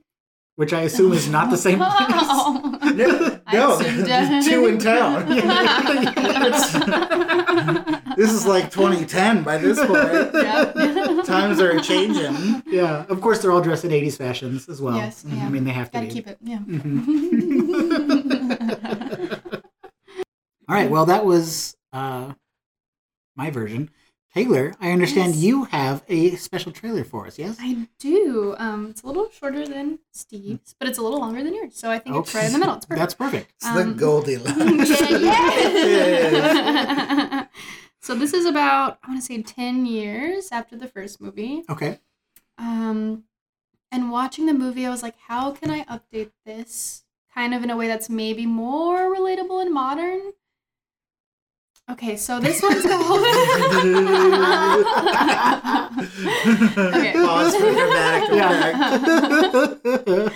[0.57, 1.91] which I assume is not the same place.
[1.91, 2.79] Oh.
[2.95, 5.27] no, I no assumed, there's two in town
[8.17, 11.25] this is like 2010 by this point Yep.
[11.25, 14.97] times are changing yeah, of course they're all dressed in '80s fashions as well.
[14.97, 15.47] Yes, yeah.
[15.47, 16.13] I mean they have to Gotta be.
[16.13, 16.39] keep it.
[16.43, 16.59] Yeah.
[20.69, 22.33] All right, well that was uh,
[23.37, 23.91] my version.
[24.35, 25.43] Taylor, I understand Yes.
[25.45, 27.38] you have a special trailer for us.
[27.38, 27.57] Yes.
[27.61, 28.55] I do.
[28.59, 31.75] Um, it's a little shorter than Steve's, but it's a little longer than yours.
[31.77, 32.75] So I think it's right in the middle.
[32.77, 33.01] It's perfect.
[33.01, 33.53] That's perfect.
[33.57, 35.61] it's the Um, goldilocks yeah,
[36.31, 37.47] yeah.
[38.01, 41.64] so this is about I want to say ten years after the first movie.
[41.71, 41.99] Okay.
[42.59, 43.25] Um,
[43.91, 47.71] and watching the movie, I was like, how can I update this kind of in
[47.71, 50.21] a way that's maybe more relatable and modern?
[51.90, 53.24] Okay, so this one's called.
[56.79, 57.12] Okay.
[57.12, 60.09] Pause for dramatic effect.
[60.09, 60.29] Yeah.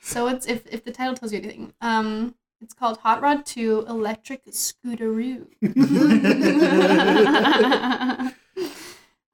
[0.00, 3.84] So it's if if the title tells you anything, um, it's called Hot Rod Two
[3.88, 5.46] Electric Scooteroo.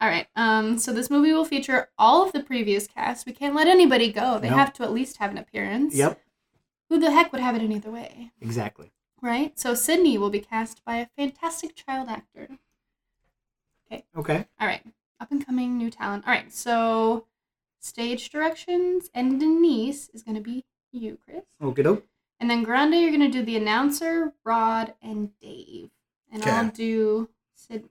[0.00, 0.26] all right.
[0.36, 0.78] Um.
[0.78, 3.26] So this movie will feature all of the previous cast.
[3.26, 4.38] We can't let anybody go.
[4.38, 4.56] They No.
[4.56, 5.94] have to at least have an appearance.
[5.94, 6.20] yep.
[6.88, 8.90] Who the heck would have it any other way, Exactly.
[9.22, 9.58] Right?
[9.58, 12.48] So Sydney will be cast by a fantastic child actor.
[13.90, 14.04] Okay.
[14.16, 14.46] Okay.
[14.60, 14.82] All right.
[15.20, 16.24] Up and coming new talent.
[16.26, 16.52] All right.
[16.52, 17.26] So
[17.80, 21.42] stage directions and Denise is going to be you, Chris.
[21.62, 21.82] Okay.
[21.82, 22.06] doke.
[22.38, 25.90] And then Grande, you're going to do the announcer, Rod, and Dave.
[26.32, 27.88] And I'll do Sydney.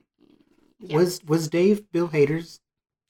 [0.79, 0.95] Yeah.
[0.97, 2.61] Was was Dave Bill Hader's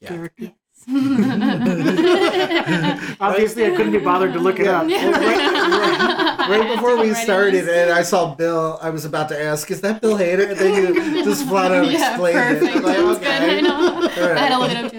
[0.02, 0.10] Yeah.
[0.10, 0.52] character?
[0.88, 0.88] Yes.
[3.20, 4.88] Obviously, I couldn't be bothered to look it up.
[5.00, 6.19] Yeah.
[6.50, 10.02] right before we started and I saw Bill, I was about to ask, is that
[10.02, 10.50] Bill Hader?
[10.52, 12.76] And then you just flat out yeah, explained perfect.
[12.76, 12.84] it.
[12.84, 13.62] Like, okay.
[13.62, 13.72] good.
[13.72, 14.38] I right.
[14.38, 14.92] I had to look it up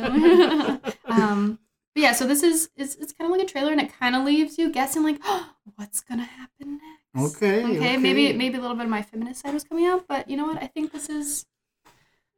[0.84, 0.92] too.
[1.12, 1.58] um,
[1.94, 4.14] but yeah, so this is it's, it's kind of like a trailer, and it kind
[4.14, 6.78] of leaves you guessing, like, oh, what's gonna happen
[7.14, 7.36] next?
[7.36, 7.96] Okay, Okay.
[7.96, 8.36] Maybe okay.
[8.36, 10.62] maybe a little bit of my feminist side was coming out, but you know what?
[10.62, 11.46] I think this is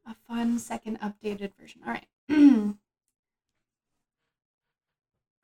[0.07, 1.83] a fun second updated version.
[1.87, 2.07] All right.
[2.29, 2.35] Go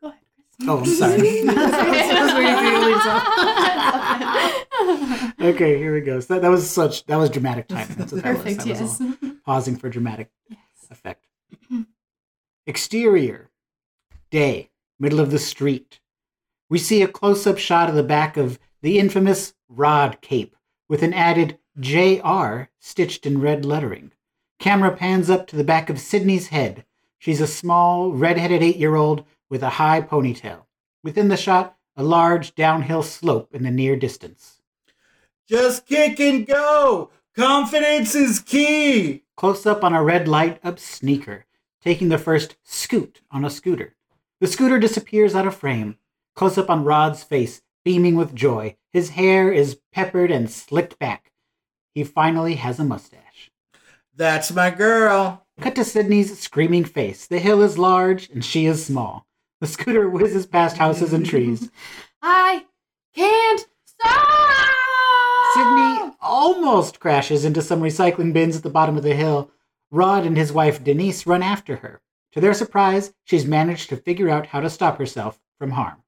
[0.09, 0.48] ahead, Chris.
[0.67, 1.43] Oh, I'm sorry.
[1.43, 3.23] That's where you feel yourself.
[5.41, 6.21] okay, here we go.
[6.21, 7.97] So that, that was such that was dramatic timing.
[7.97, 8.67] That's what that Perfect, was.
[8.67, 9.19] That was yes.
[9.23, 10.59] all pausing for dramatic yes.
[10.91, 11.27] effect.
[12.67, 13.51] Exterior,
[14.31, 16.01] day, middle of the street.
[16.69, 20.57] We see a close-up shot of the back of the infamous Rod cape
[20.89, 24.13] with an added JR stitched in red lettering.
[24.59, 26.85] Camera pans up to the back of Sydney's head.
[27.19, 30.65] She's a small, red-headed eight-year-old with a high ponytail.
[31.03, 34.61] Within the shot, a large downhill slope in the near distance.
[35.49, 37.11] Just kick and go.
[37.35, 39.25] Confidence is key.
[39.37, 41.47] Close up on a red light up sneaker,
[41.81, 43.95] taking the first scoot on a scooter.
[44.41, 45.97] The scooter disappears out of frame.
[46.35, 48.77] Close up on Rod's face, beaming with joy.
[48.93, 51.33] His hair is peppered and slicked back.
[51.95, 53.51] He finally has a mustache.
[54.15, 55.47] That's my girl.
[55.61, 57.27] Cut to Sydney's screaming face.
[57.27, 59.28] The hill is large and she is small.
[59.61, 61.71] The scooter whizzes past houses and trees.
[62.23, 62.67] I
[63.15, 64.69] can't stop.
[65.55, 69.51] Sydney almost crashes into some recycling bins at the bottom of the hill.
[69.91, 72.01] Rod and his wife Denise run after her.
[72.33, 76.03] To their surprise, she's managed to figure out how to stop herself from harm.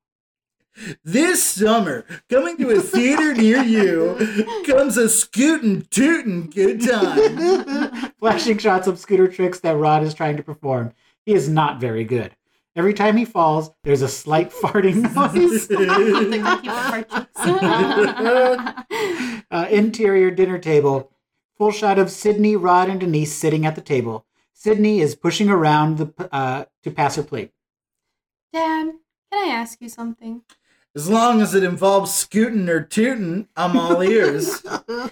[1.02, 8.12] This summer, coming to a theater near you, comes a scootin' tootin' good time.
[8.18, 10.92] Flashing shots of scooter tricks that Rod is trying to perform.
[11.26, 12.36] He is not very good.
[12.76, 15.66] Every time he falls, there's a slight farting noise.
[15.68, 19.44] They're gonna keep the purchase.
[19.50, 21.10] uh, interior dinner table.
[21.58, 24.24] Full shot of Sydney, Rod, and Denise sitting at the table.
[24.54, 27.52] Sydney is pushing around the, uh, to pass her plate.
[28.52, 28.92] Dad,
[29.32, 30.42] can I ask you something?
[30.94, 34.62] As long as it involves scooting or tootin', I'm all ears.
[34.64, 35.10] Well,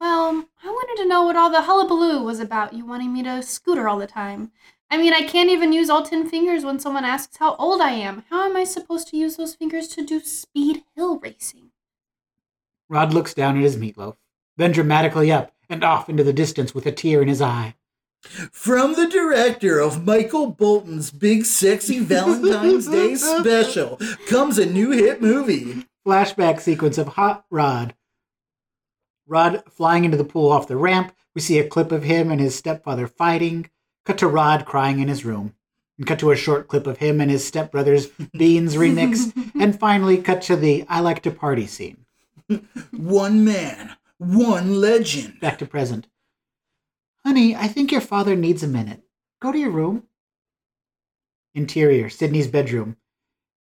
[0.00, 2.72] I wanted to know what all the hullabaloo was about.
[2.72, 4.50] You wanting me to scooter all the time.
[4.92, 7.92] I mean, I can't even use all ten fingers when someone asks how old I
[7.92, 8.24] am.
[8.28, 11.70] How am I supposed to use those fingers to do speed hill racing?
[12.90, 14.16] Rod looks down at his meatloaf,
[14.58, 17.74] then dramatically up and off into the distance with a tear in his eye.
[18.52, 25.22] From the director of Michael Bolton's Big Sexy Valentine's Day special comes a new hit
[25.22, 25.86] movie.
[26.06, 27.94] Flashback sequence of Hot Rod.
[29.26, 31.16] Rod flying into the pool off the ramp.
[31.34, 33.70] We see a clip of him and his stepfather fighting.
[34.04, 35.54] Cut to Rod crying in his room.
[35.98, 39.32] And cut to a short clip of him and his stepbrother's Beans remix.
[39.60, 42.04] And finally, cut to the I Like to Party scene.
[42.90, 45.40] One man, one legend.
[45.40, 46.08] Back to present.
[47.24, 49.02] Honey, I think your father needs a minute.
[49.40, 50.04] Go to your room.
[51.54, 52.96] Interior, Sydney's bedroom.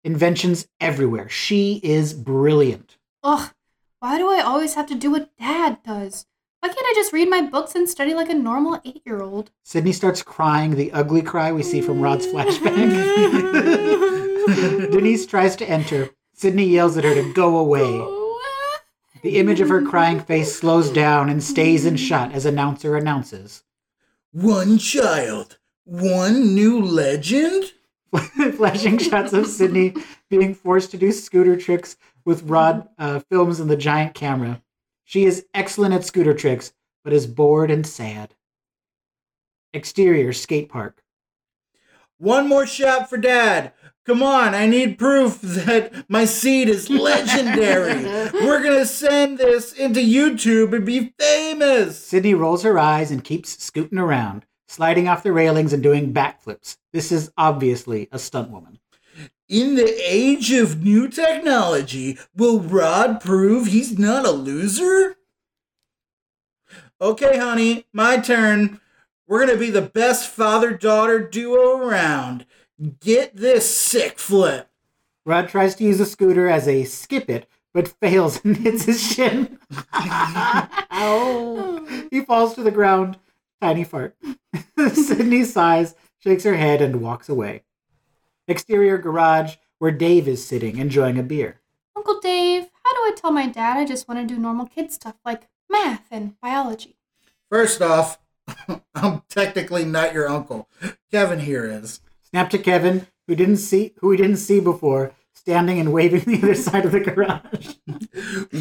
[0.05, 1.29] Inventions everywhere.
[1.29, 2.96] She is brilliant.
[3.22, 3.53] Ugh,
[3.98, 6.26] why do I always have to do what Dad does?
[6.61, 9.51] Why can't I just read my books and study like a normal eight year old?
[9.62, 12.77] Sydney starts crying, the ugly cry we see from Rod's flashback.
[14.90, 16.11] Denise tries to enter.
[16.35, 18.05] Sydney yells at her to go away.
[19.23, 23.62] The image of her crying face slows down and stays in shot as announcer announces.
[24.33, 27.73] One child, one new legend?
[28.57, 29.94] Flashing shots of Sydney
[30.29, 31.96] being forced to do scooter tricks
[32.27, 34.61] with Rod uh, films in the giant camera.
[35.11, 38.37] She is excellent at scooter tricks, but is bored and sad.
[39.73, 41.03] Exterior skate park.
[42.18, 43.73] One more shot for dad.
[44.07, 48.05] Come on, I need proof that my seed is legendary.
[48.35, 51.99] We're gonna send this into YouTube and be famous.
[51.99, 56.77] Sydney rolls her eyes and keeps scooting around, sliding off the railings and doing backflips.
[56.92, 58.79] This is obviously a stunt woman.
[59.50, 65.16] In the age of new technology, will Rod prove he's not a loser?
[67.00, 68.80] Okay, honey, my turn.
[69.26, 72.46] We're gonna be the best father daughter duo around.
[73.00, 74.68] Get this sick flip.
[75.26, 79.02] Rod tries to use a scooter as a skip it, but fails and hits his
[79.02, 79.58] shin.
[80.92, 81.84] Ow.
[82.12, 83.18] He falls to the ground.
[83.60, 84.16] Tiny fart.
[84.92, 87.64] Sydney sighs, shakes her head, and walks away.
[88.50, 91.61] Exterior garage where Dave is sitting, enjoying a beer.
[91.96, 94.92] Uncle Dave, how do I tell my dad I just want to do normal kid
[94.92, 96.96] stuff like math and biology?
[97.51, 98.18] First off,
[98.94, 100.68] I'm technically not your uncle.
[101.11, 102.01] Kevin here is.
[102.22, 106.38] Snap to Kevin, who didn't see who we didn't see before, standing and waving the
[106.38, 107.74] other side of the garage.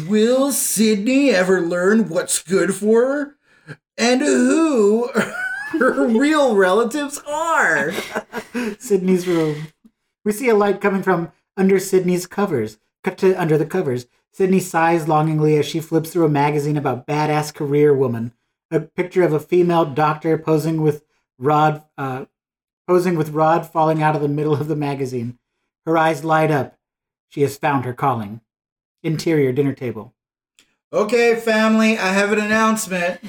[0.08, 3.76] Will Sydney ever learn what's good for her?
[3.98, 5.10] And who
[5.78, 7.92] her real relatives are?
[8.78, 9.68] Sydney's room.
[10.24, 12.78] We see a light coming from under Sydney's covers.
[13.02, 14.06] Cut to under the covers.
[14.32, 18.32] Sydney sighs longingly as she flips through a magazine about badass career woman.
[18.70, 21.04] A picture of a female doctor posing with
[21.38, 22.26] Rod, uh,
[22.86, 25.38] posing with Rod falling out of the middle of the magazine.
[25.86, 26.78] Her eyes light up.
[27.28, 28.40] She has found her calling.
[29.02, 30.14] Interior dinner table.
[30.92, 33.20] Okay, family, I have an announcement.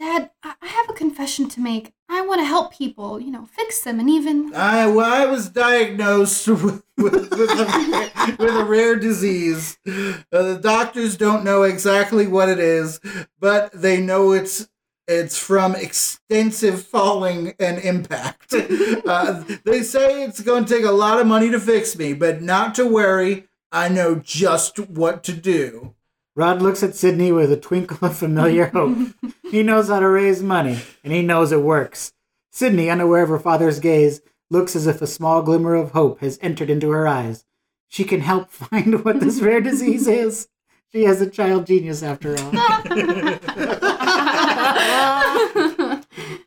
[0.00, 1.92] Dad, I I have a confession to make.
[2.12, 4.54] I want to help people, you know, fix them and even.
[4.54, 9.78] I, well, I was diagnosed with, with, a, with a rare disease.
[9.86, 13.00] Uh, the doctors don't know exactly what it is,
[13.40, 14.68] but they know it's
[15.08, 18.54] it's from extensive falling and impact.
[19.04, 22.40] Uh, they say it's going to take a lot of money to fix me, but
[22.40, 23.48] not to worry.
[23.72, 25.94] I know just what to do.
[26.34, 28.96] Rod looks at Sydney with a twinkle of familiar hope.
[29.50, 32.14] he knows how to raise money, and he knows it works.
[32.50, 36.38] Sydney, unaware of her father's gaze, looks as if a small glimmer of hope has
[36.40, 37.44] entered into her eyes.
[37.88, 40.48] She can help find what this rare disease is.
[40.90, 42.52] She has a child genius after all.
[42.52, 42.80] yes.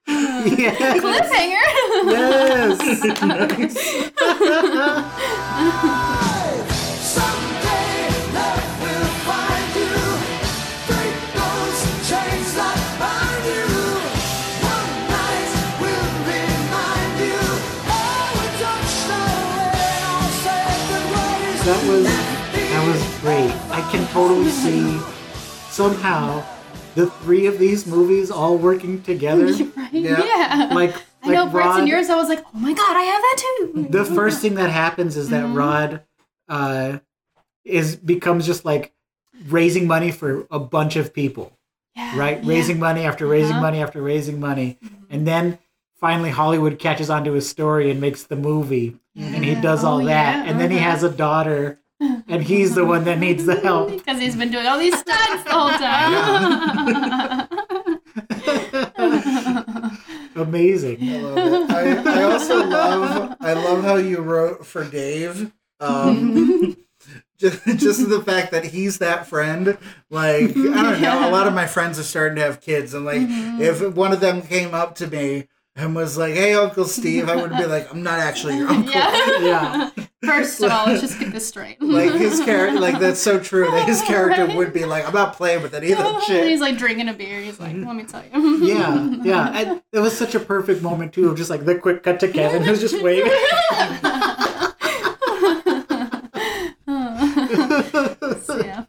[1.01, 1.61] Cliffhanger!
[5.81, 6.24] Yes.
[23.95, 24.99] Can totally see
[25.69, 26.43] somehow
[26.95, 29.45] the three of these movies all working together.
[29.77, 29.93] right?
[29.93, 30.23] Yeah.
[30.23, 30.69] Yeah.
[30.73, 33.03] Like I know like parts in Rod- yours I was like, oh my god, I
[33.03, 33.87] have that too.
[33.89, 35.55] the first thing that happens is that Mhm.
[35.55, 36.01] Rod
[36.49, 36.99] uh,
[37.63, 38.93] is becomes just like
[39.47, 41.57] raising money for a bunch of people,
[41.95, 42.43] yeah, right?
[42.43, 42.49] yeah.
[42.49, 43.61] Raising money after raising Uh-huh.
[43.61, 44.77] money after raising money,
[45.09, 45.57] and then
[45.99, 49.61] finally Hollywood catches onto his story and makes the movie, and he Yeah.
[49.61, 50.91] does all Oh, that, yeah, and then he uh-huh.
[50.91, 51.79] has a daughter,
[52.27, 53.89] and he's the one that needs the help.
[54.05, 57.47] Because he's been doing all these stunts the whole time.
[60.35, 60.97] Amazing.
[61.01, 61.71] I love it.
[61.71, 65.51] I, I also love I love how you wrote for Dave.
[65.79, 66.75] Um,
[67.37, 69.77] just, just the fact that he's that friend.
[70.09, 71.29] Like I don't know.
[71.29, 74.19] A lot of my friends are starting to have kids, and like if one of
[74.19, 77.91] them came up to me and was like, "Hey, Uncle Steve," I would be like,
[77.93, 79.39] "I'm not actually your uncle." yeah.
[79.39, 79.89] Yeah.
[80.25, 81.77] First of all, let's just get this straight.
[81.81, 83.69] Like his character, like that's so true.
[83.71, 86.47] That his character would be like, "I'm not playing with any of that And shit."
[86.47, 87.39] he's like drinking a beer.
[87.41, 88.65] He's like, let me tell you.
[88.65, 89.57] Yeah, yeah.
[89.57, 92.27] And it was such a perfect moment too of just like the quick cut to
[92.27, 93.31] Kevin who's just waving.
[98.45, 98.85] So, yeah.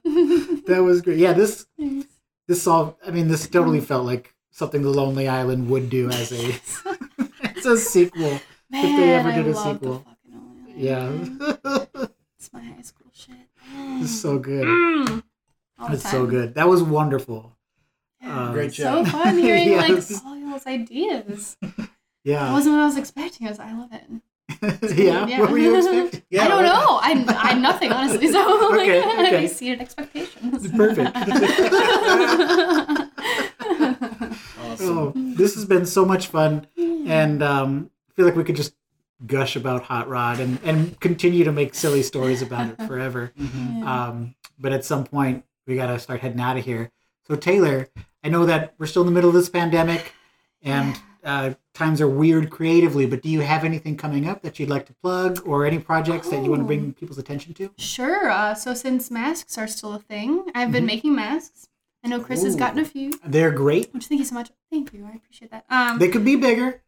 [0.66, 1.18] that was great.
[1.18, 1.66] Yeah, this
[2.48, 6.32] this all I mean this totally felt like something the Lonely Island would do as
[6.32, 6.54] a
[7.56, 8.40] as a sequel.
[8.70, 9.92] Man, If they ever did a love sequel.
[9.98, 10.65] The fucking Only Island.
[10.76, 11.10] Yeah.
[12.38, 13.34] It's my high school shit.
[14.02, 14.66] it's so good.
[14.66, 15.22] Mm.
[15.90, 16.54] It's so good.
[16.54, 17.56] That was wonderful.
[18.22, 19.06] Yeah, Um, Great it's job.
[19.06, 20.10] So fun hearing Yes.
[20.12, 21.56] like all y'all's ideas.
[22.24, 22.44] Yeah.
[22.44, 23.46] That wasn't what I was expecting.
[23.46, 24.04] I was, I love it.
[24.96, 25.26] yeah.
[25.26, 25.40] Yeah.
[25.40, 26.22] What were you expecting?
[26.30, 26.98] Yeah, I don't well, know.
[27.02, 28.30] I, I had nothing honestly.
[28.30, 28.38] So
[28.70, 29.44] like, Okay, I had okay.
[29.46, 30.70] exceeded expectations.
[30.70, 31.16] Perfect.
[34.58, 34.98] Awesome.
[34.98, 38.74] Oh, this has been so much fun, and um, I feel like we could just
[39.24, 43.32] gush about Hot Rod and, and continue to make silly stories about it forever.
[43.84, 46.90] Um, but at some point, we got to start heading out of here.
[47.26, 47.88] So, Taylor,
[48.22, 50.12] I know that we're still in the middle of this pandemic,
[50.62, 53.06] and uh, times are weird creatively.
[53.06, 56.28] But do you have anything coming up that you'd like to plug, or any projects
[56.30, 57.70] that you want to bring people's attention to?
[57.78, 58.30] Sure.
[58.30, 61.68] Uh, so since masks are still a thing, I've been making masks.
[62.04, 63.18] I know Chris has gotten a few.
[63.26, 63.92] They're great.
[63.92, 64.50] Which thank you so much.
[64.70, 65.04] Thank you.
[65.04, 65.64] I appreciate that.
[65.68, 65.98] Um.
[65.98, 66.82] They could be bigger.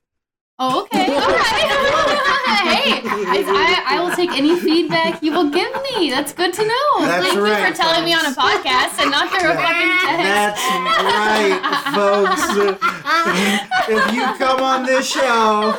[0.59, 1.15] Oh, okay.
[1.15, 2.39] All right.
[2.69, 6.11] hey, I, I, I will take any feedback you will give me.
[6.11, 6.89] That's good to know.
[7.01, 9.93] That's Thank you right, for telling me on a podcast and not through a fucking
[10.05, 10.25] text.
[10.25, 10.63] That's
[11.05, 11.61] right,
[11.95, 12.89] folks.
[13.89, 15.77] if you come on this show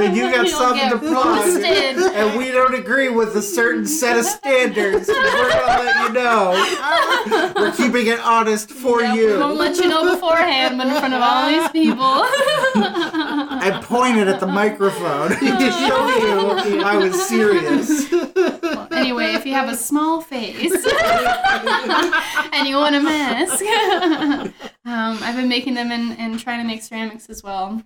[0.00, 4.18] and you got You'll something to plug, and we don't agree with a certain set
[4.18, 7.52] of standards, we're gonna let you know.
[7.56, 9.26] We're keeping it honest for Yeah, you.
[9.28, 12.04] We won't let you know beforehand, but in front of all these people.
[12.76, 13.80] I
[14.14, 18.10] pointed at the microphone to show you I was serious.
[18.10, 20.72] Well, anyway, if you have a small face
[22.52, 23.64] and you want a mask,
[24.84, 27.82] um, I've been making them and, and trying to make ceramics as well.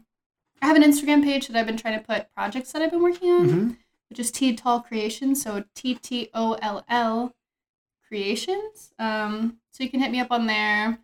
[0.61, 3.03] I have an Instagram page that I've been trying to put projects that I've been
[3.03, 3.77] working on, Mhm.
[4.11, 7.35] which is T Tall Creations, so T T O L L
[8.07, 8.93] Creations.
[8.99, 10.99] Um, so you can hit me up on there.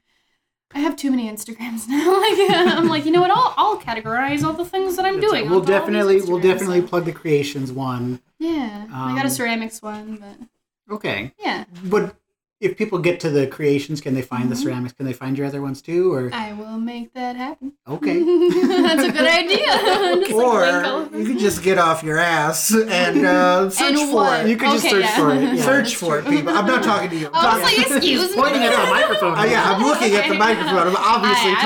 [0.74, 2.20] I have too many Instagrams now.
[2.20, 3.30] like I'm like, you know what?
[3.30, 5.44] I'll, I'll categorize all the things that I'm That's doing.
[5.46, 5.48] it.
[5.50, 8.20] We'll onto all these definitely we'll definitely plug the creations one.
[8.38, 11.32] Yeah, I got a Um, ceramics one, but Okay.
[11.38, 11.64] yeah.
[11.84, 12.16] But
[12.64, 14.92] if people get to the creations, can they find the ceramics?
[14.94, 16.12] Can they find your other ones too?
[16.12, 17.72] Or I will make that happen.
[17.86, 19.66] okay, That's a good idea.
[20.24, 21.20] Just like Or Winkle.
[21.20, 24.48] you could just get off your ass and uh, search And for it.
[24.48, 25.16] You could just search yeah.
[25.16, 25.62] for it, yeah.
[25.64, 26.52] Search That's for it, people.
[26.56, 27.28] I'm not talking to you.
[27.32, 28.36] I'm I was talking- like, excuse me.
[28.42, 29.34] pointing at the microphone.
[29.38, 30.86] Oh, yeah, I'm looking at the microphone.
[30.88, 31.60] I'm obviously I-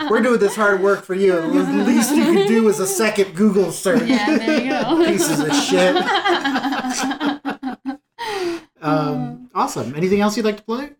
[0.00, 0.08] talking.
[0.10, 1.32] We're doing this hard work for you.
[1.32, 4.02] The least you can do is a second Google search.
[4.08, 5.04] Yeah, there you go.
[5.06, 5.96] Pieces of shit.
[8.82, 9.94] Um, awesome.
[9.94, 10.90] Anything else you'd like to play?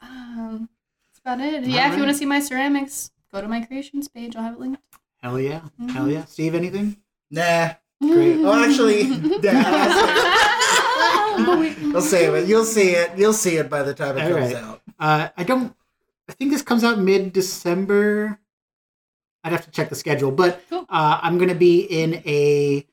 [0.00, 0.68] Um,
[1.08, 1.64] that's about it.
[1.64, 4.36] Yeah, if you want to see my ceramics, go to my creations page.
[4.36, 4.80] I'll have it linked.
[5.22, 6.24] Hell yeah, hell yeah.
[6.26, 6.96] Steve, anything?
[7.30, 7.70] Nah.
[8.02, 8.40] Great.
[8.44, 9.04] Oh, actually,
[9.42, 10.60] nah.
[11.94, 12.48] I'll save it.
[12.48, 13.16] You'll see it.
[13.16, 14.62] You'll see it by the time it All comes right.
[14.62, 14.82] out.
[14.98, 15.74] Uh, I don't.
[16.28, 18.38] I think this comes out mid December.
[19.42, 20.86] I'd have to check the schedule, but Cool.
[20.88, 22.86] uh, I'm going to be in a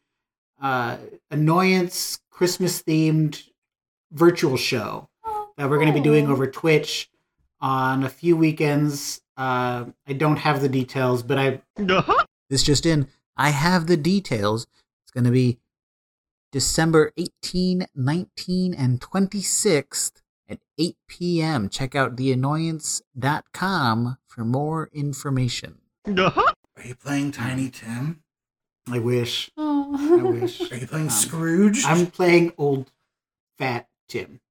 [0.61, 0.97] uh,
[1.29, 3.41] annoyance Christmas themed
[4.11, 5.09] virtual show
[5.57, 6.31] that we're going to be doing Oh.
[6.31, 7.09] over Twitch
[7.59, 9.21] on a few weekends.
[9.37, 11.61] Uh, I don't have the details, but I
[12.49, 13.07] this just in.
[13.37, 14.67] I have the details.
[15.03, 15.57] It's going to be
[16.51, 21.69] December 18, 19, and 26th at 8 p.m.
[21.69, 25.77] Check out theannoyance.com for more information.
[26.07, 26.53] Are
[26.83, 28.23] you playing Tiny Tim?
[28.89, 29.49] I wish.
[29.57, 30.31] I Oh.
[30.31, 30.71] wish.
[30.71, 31.83] Are you playing Um, Scrooge?
[31.85, 32.91] I'm playing old
[33.57, 34.41] fat Tim.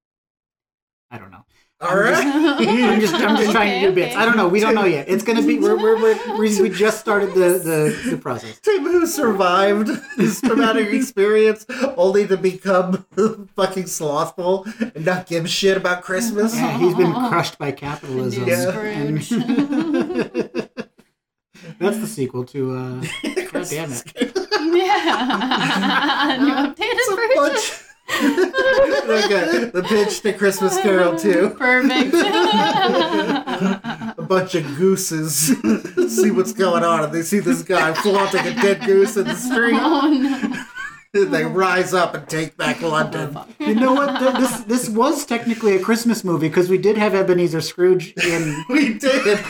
[1.11, 1.45] I don't know.
[1.83, 2.15] All right.
[2.25, 4.17] I'm just I'm just trying to do bits.
[4.17, 4.49] I don't know.
[4.49, 5.09] We don't know yet.
[5.09, 8.59] It's gonna be we're we're, we're we we just started the, the the process.
[8.63, 13.05] Tim who survived this traumatic experience only to become
[13.57, 16.55] fucking slothful and not give a shit about Christmas.
[16.55, 18.45] Yeah, he's been crushed by capitalism.
[18.45, 19.19] New And-
[21.79, 23.01] That's the sequel to uh
[23.53, 24.03] God damn it.
[24.73, 26.37] yeah.
[26.41, 27.37] New updated It's a version.
[27.37, 27.85] bunch.
[29.11, 31.51] okay, the pitch to Christmas Carol too.
[31.59, 32.15] Perfect.
[34.19, 35.47] A bunch of gooses
[36.09, 39.35] see what's going on, and they see this guy flaunting a dead goose in the
[39.35, 39.79] street.
[39.81, 40.65] oh no.
[41.13, 43.37] They rise up and take back oh, London.
[43.59, 44.19] You know what?
[44.21, 48.65] Th- This this was technically a Christmas movie because we did have Ebenezer Scrooge in.
[48.69, 49.47] We did.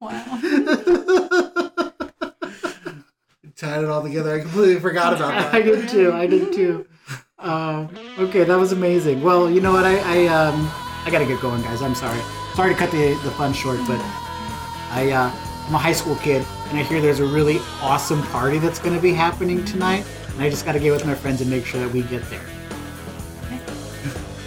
[0.00, 1.44] Wow.
[3.58, 4.36] Tied it all together.
[4.36, 5.54] I completely forgot about that.
[5.54, 6.12] I did too.
[6.12, 6.86] I did too.
[7.40, 7.88] Um,
[8.18, 9.20] okay, that was amazing.
[9.20, 9.84] Well, you know what?
[9.84, 10.70] I I um
[11.04, 11.82] I gotta get going, guys.
[11.82, 12.20] I'm sorry.
[12.54, 13.98] Sorry to cut the the fun short, but
[14.92, 15.30] I uh,
[15.66, 19.00] I'm a high school kid, and I hear there's a really awesome party that's gonna
[19.00, 20.04] be happening tonight,
[20.34, 22.40] and I just gotta get with my friends and make sure that we get there.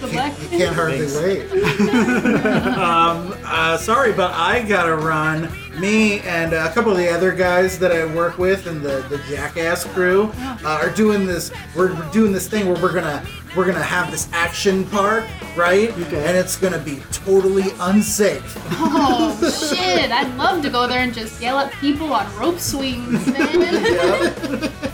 [0.01, 0.33] Good luck.
[0.41, 1.51] You can't hardly Thanks.
[1.51, 1.51] wait.
[2.77, 5.49] um, uh, sorry, but I gotta run.
[5.79, 9.19] Me and a couple of the other guys that I work with and the, the
[9.29, 11.51] Jackass crew uh, are doing this.
[11.75, 13.23] We're, we're doing this thing where we're gonna
[13.55, 15.25] we're gonna have this action park,
[15.55, 15.89] right?
[15.91, 16.25] Okay.
[16.25, 18.55] And it's gonna be totally unsafe.
[18.71, 19.37] Oh
[19.69, 20.11] shit!
[20.11, 23.61] I'd love to go there and just yell at people on rope swings, man.
[23.61, 24.90] Yep.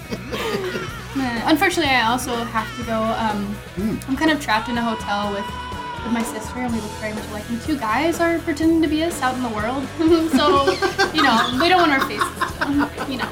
[1.48, 3.02] Man, Unfortunately, I also have to go.
[3.02, 3.56] Um,
[4.08, 5.46] I'm kind of trapped in a hotel with
[6.04, 7.50] with my sister, and we look very much alike.
[7.50, 9.88] And two guys are pretending to be us out in the world,
[10.36, 10.72] so
[11.14, 12.28] you know we don't want our faces,
[12.60, 13.30] to, you know,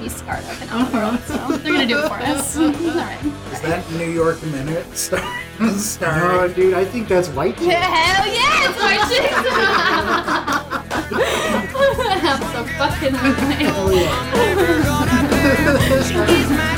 [0.00, 1.20] be scarred up and out in the world.
[1.26, 2.56] So they're gonna do it for us.
[2.58, 3.24] All right.
[3.52, 5.20] Is that New York Minute star?
[5.60, 6.54] Oh, starring?
[6.54, 7.60] dude, I think that's white.
[7.60, 9.32] Yeah, hell yeah, it's my chick.
[12.28, 13.14] I'm so fucking.
[13.78, 14.32] Oh, yeah.
[14.84, 15.28] Gonna
[15.88, 16.02] do.
[16.02, 16.75] She's